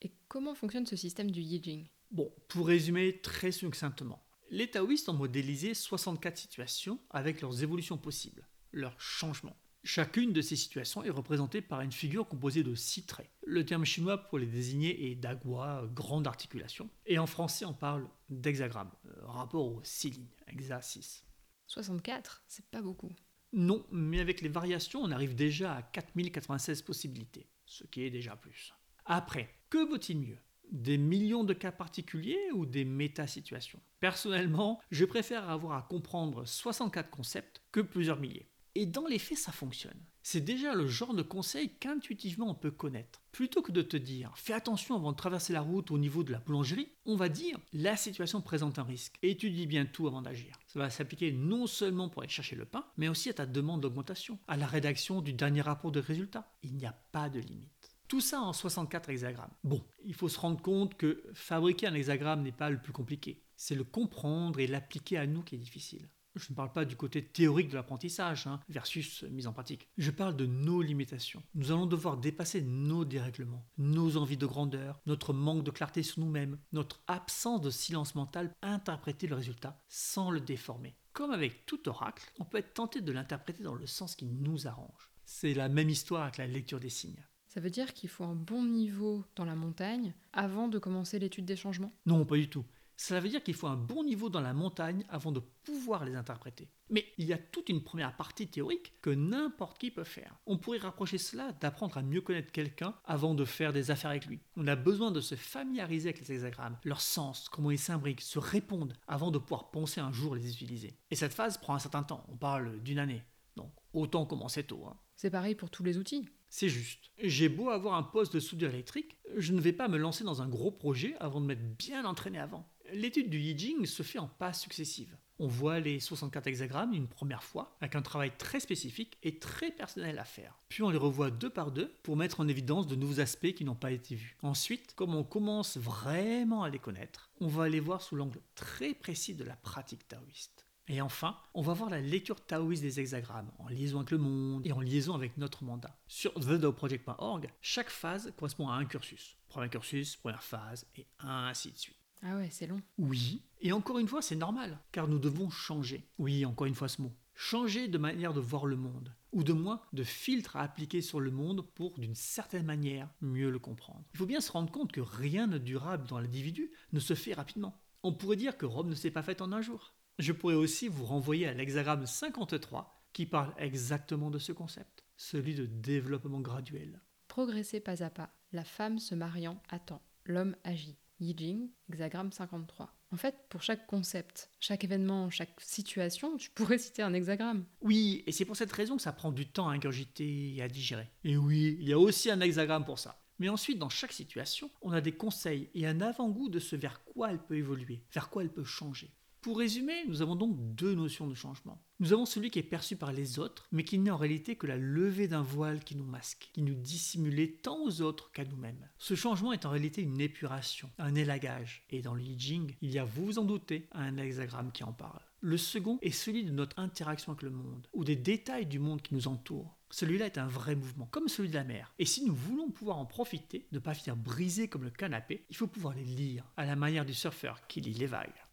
Et 0.05 0.12
comment 0.29 0.55
fonctionne 0.55 0.87
ce 0.87 0.97
système 0.97 1.31
du 1.31 1.40
Yijing? 1.40 1.88
Bon, 2.11 2.31
pour 2.49 2.69
résumer 2.69 3.21
très 3.23 3.51
succinctement, 3.51 4.23
les 4.51 4.71
taoïstes 4.71 5.09
ont 5.09 5.14
modélisé 5.14 5.73
64 5.73 6.37
situations 6.37 7.01
avec 7.09 7.40
leurs 7.40 7.62
évolutions 7.62 7.97
possibles, 7.97 8.47
leurs 8.71 9.01
changements. 9.01 9.57
Chacune 9.83 10.33
de 10.33 10.43
ces 10.43 10.57
situations 10.57 11.03
est 11.05 11.11
représentée 11.11 11.62
par 11.62 11.81
une 11.81 11.93
figure 11.93 12.29
composée 12.29 12.62
de 12.62 12.75
six 12.75 13.05
traits. 13.05 13.31
Le 13.47 13.64
terme 13.64 13.85
chinois 13.85 14.19
pour 14.19 14.38
les 14.38 14.47
désigner 14.47 15.11
est 15.11 15.14
dagua, 15.14 15.88
grande 15.95 16.27
articulation, 16.27 16.90
et 17.07 17.19
en 17.19 17.27
français 17.27 17.64
on 17.64 17.75
parle 17.75 18.07
d'hexagramme, 18.29 18.90
euh, 19.07 19.27
rapport 19.27 19.67
aux 19.67 19.81
six 19.85 20.11
lignes, 20.11 20.29
hexa 20.47 20.83
6. 20.83 21.25
64, 21.67 22.45
c'est 22.47 22.67
pas 22.67 22.83
beaucoup. 22.83 23.12
Non, 23.53 23.87
mais 23.90 24.21
avec 24.21 24.43
les 24.43 24.49
variations, 24.49 25.01
on 25.03 25.11
arrive 25.11 25.35
déjà 25.35 25.75
à 25.75 25.83
4096 25.83 26.83
possibilités, 26.83 27.47
ce 27.64 27.85
qui 27.85 28.03
est 28.03 28.11
déjà 28.11 28.37
plus. 28.37 28.75
Après, 29.07 29.51
que 29.69 29.87
vaut-il 29.87 30.19
mieux? 30.19 30.38
Des 30.71 30.97
millions 30.97 31.45
de 31.45 31.53
cas 31.53 31.73
particuliers 31.73 32.51
ou 32.55 32.64
des 32.64 32.87
méta-situations? 32.87 33.81
Personnellement, 34.01 34.81
je 34.90 35.05
préfère 35.05 35.51
avoir 35.51 35.77
à 35.77 35.83
comprendre 35.83 36.47
64 36.47 37.11
concepts 37.11 37.62
que 37.71 37.81
plusieurs 37.81 38.19
milliers. 38.19 38.49
Et 38.75 38.87
dans 38.87 39.07
les 39.07 39.19
faits, 39.19 39.38
ça 39.38 39.53
fonctionne. 39.53 40.01
C'est 40.23 40.40
déjà 40.40 40.75
le 40.75 40.87
genre 40.87 41.12
de 41.12 41.21
conseil 41.21 41.69
qu'intuitivement 41.79 42.49
on 42.49 42.55
peut 42.55 42.71
connaître. 42.71 43.21
Plutôt 43.31 43.61
que 43.61 43.73
de 43.73 43.83
te 43.83 43.99
dire 43.99 44.33
fais 44.37 44.55
attention 44.55 44.95
avant 44.95 45.12
de 45.12 45.17
traverser 45.19 45.53
la 45.53 45.61
route 45.61 45.90
au 45.90 45.99
niveau 45.99 46.25
de 46.25 46.33
la 46.33 46.38
boulangerie, 46.38 46.88
on 47.05 47.14
va 47.14 47.29
dire 47.29 47.59
la 47.75 47.95
situation 47.95 48.40
présente 48.40 48.79
un 48.79 48.85
risque. 48.85 49.19
Étudie 49.23 49.67
bien 49.67 49.85
tout 49.85 50.07
avant 50.07 50.23
d'agir. 50.23 50.59
Ça 50.67 50.79
va 50.79 50.88
s'appliquer 50.88 51.31
non 51.31 51.67
seulement 51.67 52.09
pour 52.09 52.23
aller 52.23 52.31
chercher 52.31 52.57
le 52.57 52.64
pain, 52.64 52.87
mais 52.97 53.09
aussi 53.09 53.29
à 53.29 53.35
ta 53.35 53.45
demande 53.45 53.83
d'augmentation, 53.83 54.38
à 54.49 54.57
la 54.57 54.67
rédaction 54.67 55.21
du 55.21 55.35
dernier 55.35 55.61
rapport 55.61 55.93
de 55.93 56.01
résultats. 56.01 56.51
Il 56.62 56.75
n'y 56.75 56.87
a 56.87 56.99
pas 57.12 57.29
de 57.29 57.40
limite. 57.40 57.73
Tout 58.09 58.21
ça 58.21 58.40
en 58.40 58.53
64 58.53 59.11
hexagrammes. 59.11 59.53
Bon, 59.62 59.83
il 60.05 60.14
faut 60.14 60.29
se 60.29 60.38
rendre 60.38 60.61
compte 60.61 60.97
que 60.97 61.23
fabriquer 61.33 61.87
un 61.87 61.95
hexagramme 61.95 62.43
n'est 62.43 62.53
pas 62.53 62.71
le 62.71 62.81
plus 62.81 62.93
compliqué. 62.93 63.43
C'est 63.57 63.75
le 63.75 63.85
comprendre 63.85 64.61
et 64.61 64.67
l'appliquer 64.67 65.17
à 65.19 65.27
nous 65.27 65.43
qui 65.43 65.55
est 65.55 65.59
difficile. 65.59 66.09
Je 66.35 66.51
ne 66.51 66.57
parle 66.57 66.73
pas 66.73 66.85
du 66.85 66.97
côté 66.97 67.25
théorique 67.25 67.69
de 67.69 67.77
l'apprentissage 67.77 68.49
hein, 68.49 68.59
versus 68.69 69.23
mise 69.25 69.47
en 69.47 69.53
pratique. 69.53 69.88
Je 69.97 70.11
parle 70.11 70.37
de 70.37 70.47
nos 70.47 70.83
limitations. 70.83 71.43
Nous 71.55 71.71
allons 71.71 71.87
devoir 71.87 72.17
dépasser 72.17 72.61
nos 72.61 73.05
dérèglements, 73.05 73.64
nos 73.79 74.17
envies 74.17 74.37
de 74.37 74.47
grandeur, 74.47 75.01
notre 75.07 75.33
manque 75.33 75.62
de 75.62 75.71
clarté 75.71 76.03
sur 76.03 76.21
nous-mêmes, 76.21 76.59
notre 76.73 77.03
absence 77.07 77.61
de 77.61 77.71
silence 77.71 78.17
mental, 78.17 78.53
interpréter 78.62 79.29
le 79.29 79.37
résultat 79.37 79.81
sans 79.88 80.33
le 80.33 80.40
déformer. 80.40 80.97
Comme 81.12 81.31
avec 81.31 81.67
tout 81.67 81.88
oracle, 81.88 82.29
on 82.40 82.45
peut 82.45 82.59
être 82.59 82.75
tenté 82.75 83.01
de 83.01 83.12
l'interpréter 83.12 83.62
dans 83.62 83.77
le 83.77 83.87
sens 83.87 84.17
qui 84.17 84.27
nous 84.27 84.67
arrange. 84.67 85.12
C'est 85.25 85.55
la 85.55 85.69
même 85.69 85.88
histoire 85.88 86.25
avec 86.25 86.38
la 86.38 86.49
lecture 86.49 86.81
des 86.81 86.90
signes. 86.90 87.25
Ça 87.55 87.61
veut 87.61 87.71
dire 87.71 87.95
qu'il 87.95 88.09
faut 88.09 88.25
un 88.25 88.35
bon 88.35 88.64
niveau 88.64 89.25
dans 89.37 89.45
la 89.45 89.55
montagne 89.55 90.12
avant 90.33 90.67
de 90.67 90.81
commencer 90.81 91.21
l'étude 91.21 91.45
des 91.45 91.55
changements? 91.55 91.93
Non, 92.05 92.25
pas 92.25 92.35
du 92.35 92.51
tout. 92.51 92.64
Cela 92.97 93.21
veut 93.21 93.29
dire 93.29 93.45
qu'il 93.45 93.55
faut 93.55 93.69
un 93.69 93.77
bon 93.77 94.03
niveau 94.03 94.29
dans 94.29 94.40
la 94.40 94.53
montagne 94.53 95.05
avant 95.09 95.31
de 95.31 95.40
pouvoir 95.62 96.05
les 96.05 96.17
interpréter. 96.17 96.69
Mais 96.90 97.07
il 97.17 97.27
y 97.27 97.33
a 97.33 97.38
toute 97.38 97.69
une 97.69 97.85
première 97.85 98.17
partie 98.17 98.49
théorique 98.49 98.95
que 99.03 99.11
n'importe 99.11 99.79
qui 99.79 99.93
peut 99.93 100.03
faire. 100.03 100.37
On 100.47 100.59
pourrait 100.59 100.79
rapprocher 100.79 101.17
cela 101.17 101.53
d'apprendre 101.53 101.97
à 101.97 102.03
mieux 102.03 102.23
connaître 102.23 102.51
quelqu'un 102.51 102.97
avant 103.05 103.35
de 103.35 103.45
faire 103.45 103.73
des 103.73 103.93
affaires 103.93 104.11
avec 104.11 104.27
lui. 104.27 104.40
On 104.57 104.67
a 104.67 104.75
besoin 104.75 105.12
de 105.12 105.21
se 105.21 105.37
familiariser 105.37 106.09
avec 106.09 106.21
les 106.21 106.33
hexagrammes, 106.35 106.79
leur 106.83 107.01
sens, 107.01 107.49
comment 107.49 107.71
ils 107.71 107.79
s'imbriquent, 107.79 108.21
se 108.21 108.40
répondent 108.40 108.95
avant 109.07 109.31
de 109.31 109.38
pouvoir 109.38 109.71
penser 109.71 110.01
un 110.01 110.12
jour 110.12 110.35
les 110.35 110.51
utiliser. 110.51 110.97
Et 111.12 111.14
cette 111.14 111.35
phase 111.35 111.59
prend 111.59 111.77
un 111.77 111.81
certain 111.81 112.03
temps, 112.03 112.27
on 112.29 112.37
parle 112.37 112.83
d'une 112.83 112.99
année. 112.99 113.23
Donc 113.55 113.71
autant 113.93 114.27
commencer 114.27 114.64
tôt. 114.64 114.87
Hein. 114.88 114.97
C'est 115.17 115.31
pareil 115.31 115.55
pour 115.55 115.71
tous 115.71 115.85
les 115.85 115.99
outils. 115.99 116.29
C'est 116.57 116.69
juste. 116.69 117.11
J'ai 117.19 117.49
beau 117.49 117.71
avoir 117.71 117.95
un 117.95 118.05
poste 118.05 118.35
de 118.35 118.38
soudure 118.38 118.69
électrique, 118.69 119.19
je 119.37 119.53
ne 119.53 119.61
vais 119.61 119.73
pas 119.73 119.88
me 119.88 119.99
lancer 119.99 120.23
dans 120.23 120.40
un 120.40 120.47
gros 120.47 120.71
projet 120.71 121.17
avant 121.19 121.40
de 121.40 121.47
m'être 121.47 121.77
bien 121.77 122.05
entraîné 122.05 122.38
avant. 122.38 122.64
L'étude 122.93 123.29
du 123.29 123.40
Yijing 123.40 123.87
se 123.87 124.05
fait 124.05 124.21
en 124.21 124.29
pas 124.29 124.53
successives. 124.53 125.17
On 125.40 125.49
voit 125.49 125.81
les 125.81 125.99
64 125.99 126.47
hexagrammes 126.47 126.95
une 126.95 127.09
première 127.09 127.43
fois, 127.43 127.77
avec 127.81 127.97
un 127.97 128.03
travail 128.03 128.31
très 128.38 128.61
spécifique 128.61 129.19
et 129.25 129.40
très 129.40 129.73
personnel 129.73 130.17
à 130.21 130.25
faire. 130.25 130.57
Puis 130.69 130.85
on 130.85 130.90
les 130.90 130.97
revoit 130.97 131.33
deux 131.33 131.51
par 131.51 131.73
deux 131.73 131.93
pour 132.05 132.17
mettre 132.17 132.38
en 132.38 132.47
évidence 132.47 132.87
de 132.87 132.95
nouveaux 132.95 133.19
aspects 133.19 133.53
qui 133.53 133.64
n'ont 133.64 133.75
pas 133.75 133.90
été 133.90 134.14
vus. 134.14 134.37
Ensuite, 134.43 134.95
comme 134.95 135.17
on 135.17 135.25
commence 135.25 135.77
vraiment 135.77 136.62
à 136.62 136.71
les 136.71 136.79
connaître, 136.79 137.33
on 137.40 137.49
va 137.49 137.69
les 137.69 137.81
voir 137.81 138.01
sous 138.01 138.14
l'angle 138.14 138.40
très 138.55 138.95
précis 138.95 139.35
de 139.35 139.43
la 139.43 139.57
pratique 139.57 140.07
taoïste. 140.07 140.64
Et 140.87 141.01
enfin, 141.01 141.37
on 141.55 141.62
va 141.62 141.73
voir 141.73 141.88
la 141.88 142.01
lecture 142.01 142.44
taoïste 142.44 142.83
des 142.83 143.01
hexagrammes, 143.01 143.51
en 143.59 143.68
liaison 143.68 143.99
avec 143.99 144.11
le 144.11 144.18
monde 144.18 144.66
et 144.66 144.73
en 144.73 144.81
liaison 144.81 145.14
avec 145.14 145.38
notre 145.38 145.64
mandat. 145.64 145.97
Sur 146.09 146.35
thedaoproject.org, 146.35 147.51
chaque 147.62 147.88
phase 147.88 148.33
correspond 148.37 148.68
à 148.68 148.75
un 148.75 148.85
cursus. 148.85 149.38
Premier 149.49 149.70
cursus, 149.70 150.16
première 150.16 150.42
phase, 150.42 150.87
et 150.97 151.07
ainsi 151.20 151.73
de 151.73 151.79
suite. 151.79 151.97
Ah 152.23 152.37
ouais, 152.37 152.49
c'est 152.51 152.66
long. 152.66 152.83
Oui, 152.99 153.42
et 153.62 153.73
encore 153.73 153.99
une 153.99 154.09
fois, 154.09 154.20
c'est 154.20 154.37
normal, 154.37 154.79
car 154.92 155.09
nous 155.09 155.18
devons 155.18 155.49
changer. 155.49 156.07
Oui, 156.18 156.44
encore 156.44 156.66
une 156.66 156.75
fois 156.75 156.88
ce 156.88 157.01
mot. 157.01 157.12
Changer 157.35 157.88
de 157.88 157.99
manière 157.99 158.35
de 158.35 158.40
voir 158.40 158.66
le 158.66 158.77
monde, 158.77 159.11
ou 159.33 159.42
de 159.42 159.55
moins 159.55 159.81
de 159.94 160.05
filtre 160.05 160.57
à 160.57 160.62
appliquer 160.62 161.01
sur 161.01 161.18
le 161.18 161.31
monde 161.31 161.66
pour, 161.75 161.99
d'une 161.99 162.14
certaine 162.14 162.66
manière, 162.66 163.09
mieux 163.23 163.51
le 163.51 163.59
comprendre. 163.59 164.05
Il 164.12 164.18
faut 164.18 164.27
bien 164.27 164.40
se 164.42 164.53
rendre 164.53 164.70
compte 164.70 164.92
que 164.92 165.01
rien 165.01 165.49
de 165.49 165.59
durable 165.59 166.07
dans 166.09 166.18
l'individu 166.18 166.70
ne 166.92 167.01
se 167.01 167.14
fait 167.14 167.33
rapidement. 167.33 167.81
On 168.03 168.12
pourrait 168.12 168.37
dire 168.37 168.59
que 168.59 168.66
Rome 168.66 168.90
ne 168.90 168.94
s'est 168.94 169.11
pas 169.11 169.23
faite 169.23 169.40
en 169.40 169.51
un 169.51 169.62
jour. 169.62 169.93
Je 170.18 170.33
pourrais 170.33 170.55
aussi 170.55 170.87
vous 170.87 171.05
renvoyer 171.05 171.48
à 171.48 171.55
l'hexagramme 171.55 172.07
53 172.07 173.05
qui 173.12 173.27
parle 173.27 173.53
exactement 173.59 174.31
de 174.31 174.38
ce 174.38 174.53
concept, 174.53 175.05
celui 175.16 175.55
de 175.55 175.66
développement 175.66 176.40
graduel. 176.40 177.00
Progresser 177.27 177.81
pas 177.81 178.03
à 178.05 178.11
pas, 178.11 178.33
la 178.53 178.64
femme 178.64 179.00
se 179.00 179.14
mariant 179.14 179.61
attend, 179.70 180.03
l'homme 180.24 180.57
agit. 180.62 180.98
Yi 181.20 181.35
Jing, 181.37 181.70
hexagramme 181.88 182.33
53. 182.33 182.92
En 183.12 183.16
fait, 183.16 183.37
pour 183.48 183.62
chaque 183.62 183.87
concept, 183.87 184.50
chaque 184.59 184.83
événement, 184.83 185.31
chaque 185.31 185.61
situation, 185.61 186.37
tu 186.37 186.50
pourrais 186.50 186.79
citer 186.79 187.03
un 187.03 187.14
hexagramme. 187.14 187.64
Oui, 187.83 188.24
et 188.27 188.33
c'est 188.33 188.44
pour 188.44 188.57
cette 188.57 188.72
raison 188.72 188.96
que 188.96 189.03
ça 189.03 189.12
prend 189.12 189.31
du 189.31 189.46
temps 189.46 189.68
à 189.68 189.74
ingurgiter 189.74 190.57
et 190.57 190.62
à 190.62 190.68
digérer. 190.68 191.09
Et 191.22 191.37
oui, 191.37 191.77
il 191.81 191.88
y 191.88 191.92
a 191.92 191.98
aussi 191.98 192.31
un 192.31 192.40
hexagramme 192.40 192.85
pour 192.85 192.98
ça. 192.98 193.22
Mais 193.38 193.48
ensuite, 193.48 193.79
dans 193.79 193.88
chaque 193.88 194.12
situation, 194.12 194.70
on 194.83 194.92
a 194.92 195.00
des 195.00 195.12
conseils 195.12 195.70
et 195.74 195.87
un 195.87 196.00
avant-goût 196.00 196.48
de 196.48 196.59
ce 196.59 196.74
vers 196.74 197.05
quoi 197.05 197.31
elle 197.31 197.42
peut 197.42 197.57
évoluer, 197.57 198.03
vers 198.12 198.29
quoi 198.29 198.42
elle 198.42 198.53
peut 198.53 198.64
changer. 198.64 199.12
Pour 199.44 199.59
résumer, 199.59 200.07
nous 200.09 200.22
avons 200.22 200.37
donc 200.37 200.57
deux 200.74 200.94
notions 200.94 201.26
de 201.26 201.35
changement. 201.35 201.78
Nous 202.00 202.14
avons 202.14 202.24
celui 202.24 202.50
qui 202.50 202.61
est 202.61 202.62
perçu 202.62 202.96
par 202.96 203.12
les 203.12 203.38
autres, 203.38 203.68
mais 203.72 203.85
qui 203.85 203.98
n'est 203.98 204.11
en 204.11 204.16
réalité 204.16 204.57
que 204.57 204.66
la 204.66 204.78
levée 204.78 205.28
d'un 205.28 205.42
voile 205.42 205.85
qui 205.85 205.96
nous 205.96 206.07
masque, 206.07 206.48
qui 206.54 206.62
nous 206.62 206.72
dissimulait 206.72 207.59
tant 207.62 207.78
aux 207.85 208.00
autres 208.00 208.33
qu'à 208.33 208.46
nous-mêmes. 208.46 208.88
Ce 208.96 209.14
changement 209.14 209.52
est 209.52 209.66
en 209.66 209.70
réalité 209.70 210.00
une 210.00 210.18
épuration, 210.18 210.90
un 210.96 211.14
élagage, 211.14 211.85
et 211.90 212.00
dans 212.00 212.14
le 212.14 212.22
Jing, 212.22 212.74
il 212.80 212.90
y 212.90 212.98
a, 212.98 213.04
vous 213.04 213.26
vous 213.26 213.38
en 213.38 213.44
doutez, 213.44 213.87
un 213.92 214.16
hexagramme 214.16 214.72
qui 214.72 214.83
en 214.83 214.94
parle. 214.94 215.20
Le 215.42 215.59
second 215.59 215.98
est 216.00 216.11
celui 216.11 216.44
de 216.44 216.50
notre 216.50 216.78
interaction 216.78 217.33
avec 217.33 217.42
le 217.42 217.50
monde, 217.50 217.87
ou 217.92 218.02
des 218.02 218.16
détails 218.16 218.64
du 218.64 218.78
monde 218.78 219.02
qui 219.02 219.12
nous 219.12 219.28
entoure. 219.28 219.76
Celui-là 219.90 220.24
est 220.24 220.38
un 220.38 220.46
vrai 220.46 220.74
mouvement, 220.74 221.07
comme 221.11 221.28
celui 221.28 221.50
de 221.50 221.54
la 221.54 221.64
mer. 221.64 221.92
Et 221.98 222.07
si 222.07 222.24
nous 222.24 222.35
voulons 222.35 222.70
pouvoir 222.70 222.96
en 222.96 223.04
profiter, 223.04 223.68
ne 223.72 223.78
pas 223.78 223.92
finir 223.92 224.16
brisé 224.16 224.68
comme 224.68 224.85
le 224.85 224.90
canapé, 224.90 225.44
il 225.50 225.57
faut 225.57 225.66
pouvoir 225.66 225.94
les 225.94 226.02
lire, 226.02 226.50
à 226.57 226.64
la 226.64 226.76
manière 226.76 227.04
du 227.04 227.12
surfeur 227.12 227.66
qui 227.66 227.83
lit 227.83 227.92
les 227.92 228.07
vagues. 228.07 228.43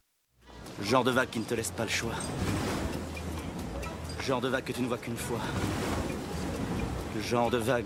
Genre 0.84 1.04
de 1.04 1.12
vague 1.12 1.30
qui 1.30 1.40
ne 1.40 1.46
te 1.46 1.54
laisse 1.54 1.72
pas 1.72 1.84
le 1.84 1.90
choix. 1.90 2.16
Genre 4.26 4.42
de 4.42 4.48
vague 4.48 4.64
que 4.64 4.74
tu 4.74 4.82
ne 4.82 4.88
vois 4.88 4.98
qu'une 4.98 5.18
fois. 5.18 5.40
Genre 7.22 7.50
de 7.50 7.58
vague 7.58 7.86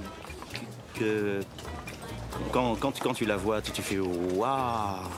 que... 0.94 1.42
Quand, 2.52 3.14
tu 3.14 3.26
la 3.26 3.38
vois, 3.38 3.62
tu, 3.62 3.72
tu 3.72 3.82
fais 3.82 4.00
waouh 4.00 5.10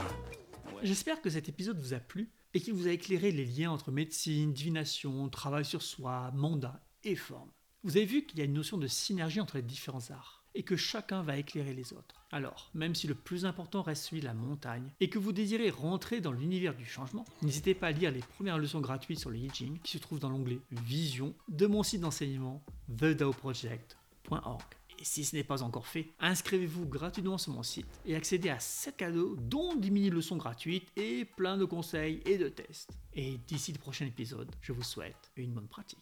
J'espère 0.84 1.22
que 1.22 1.30
cet 1.30 1.50
épisode 1.50 1.80
vous 1.80 1.94
a 1.94 2.00
plu 2.00 2.32
et 2.54 2.60
qu'il 2.60 2.74
vous 2.74 2.88
a 2.88 2.92
éclairé 2.92 3.32
les 3.32 3.46
liens 3.46 3.72
entre 3.72 3.92
médecine, 3.92 4.54
divination, 4.54 5.30
travail 5.30 5.66
sur 5.66 5.82
soi, 5.82 6.32
mandat 6.34 6.80
et 7.04 7.16
forme. 7.16 7.52
Vous 7.84 7.98
avez 7.98 8.06
vu 8.06 8.26
qu'il 8.26 8.40
y 8.40 8.42
a 8.42 8.46
une 8.46 8.54
notion 8.54 8.78
de 8.78 8.88
synergie 8.88 9.40
entre 9.40 9.58
les 9.58 9.64
différents 9.64 10.12
arts 10.12 10.37
et 10.58 10.64
que 10.64 10.76
chacun 10.76 11.22
va 11.22 11.38
éclairer 11.38 11.74
les 11.74 11.94
autres. 11.94 12.16
Alors, 12.32 12.72
même 12.74 12.96
si 12.96 13.08
le 13.08 13.14
plus 13.14 13.46
important 13.46 13.84
reste 13.84 14.06
celui 14.06 14.22
de 14.22 14.26
la 14.26 14.34
montagne 14.34 14.92
et 15.00 15.08
que 15.08 15.20
vous 15.20 15.32
désirez 15.32 15.70
rentrer 15.70 16.20
dans 16.20 16.32
l'univers 16.32 16.76
du 16.76 16.84
changement, 16.84 17.26
n'hésitez 17.44 17.76
pas 17.76 17.88
à 17.88 17.92
lire 17.92 18.12
les 18.12 18.22
premières 18.22 18.58
leçons 18.58 18.82
gratuites 18.82 19.20
sur 19.20 19.30
le 19.30 19.38
Yi 19.38 19.50
Jing 19.54 19.80
qui 19.84 19.92
se 19.92 19.98
trouvent 20.00 20.20
dans 20.20 20.30
l'onglet 20.30 20.60
Vision 20.72 21.36
de 21.48 21.68
mon 21.68 21.84
site 21.84 22.02
d'enseignement 22.02 22.64
thedaoproject.org. 22.98 24.64
Et 25.00 25.06
si 25.06 25.24
ce 25.24 25.36
n'est 25.36 25.44
pas 25.44 25.62
encore 25.62 25.86
fait, 25.86 26.08
inscrivez-vous 26.20 26.88
gratuitement 26.88 27.38
sur 27.38 27.54
mon 27.54 27.62
site 27.62 28.02
et 28.04 28.16
accédez 28.16 28.50
à 28.50 28.60
7 28.60 28.98
cadeaux, 28.98 29.36
dont 29.40 29.76
10 29.76 29.92
mini-leçons 29.92 30.38
gratuites 30.38 30.92
et 30.96 31.24
plein 31.24 31.56
de 31.56 31.66
conseils 31.66 32.24
et 32.26 32.40
de 32.40 32.50
tests. 32.50 32.90
Et 33.14 33.38
d'ici 33.48 33.72
le 33.74 33.78
prochain 33.78 34.08
épisode, 34.08 34.52
je 34.62 34.72
vous 34.72 34.82
souhaite 34.82 35.32
une 35.36 35.54
bonne 35.54 35.68
pratique. 35.68 36.00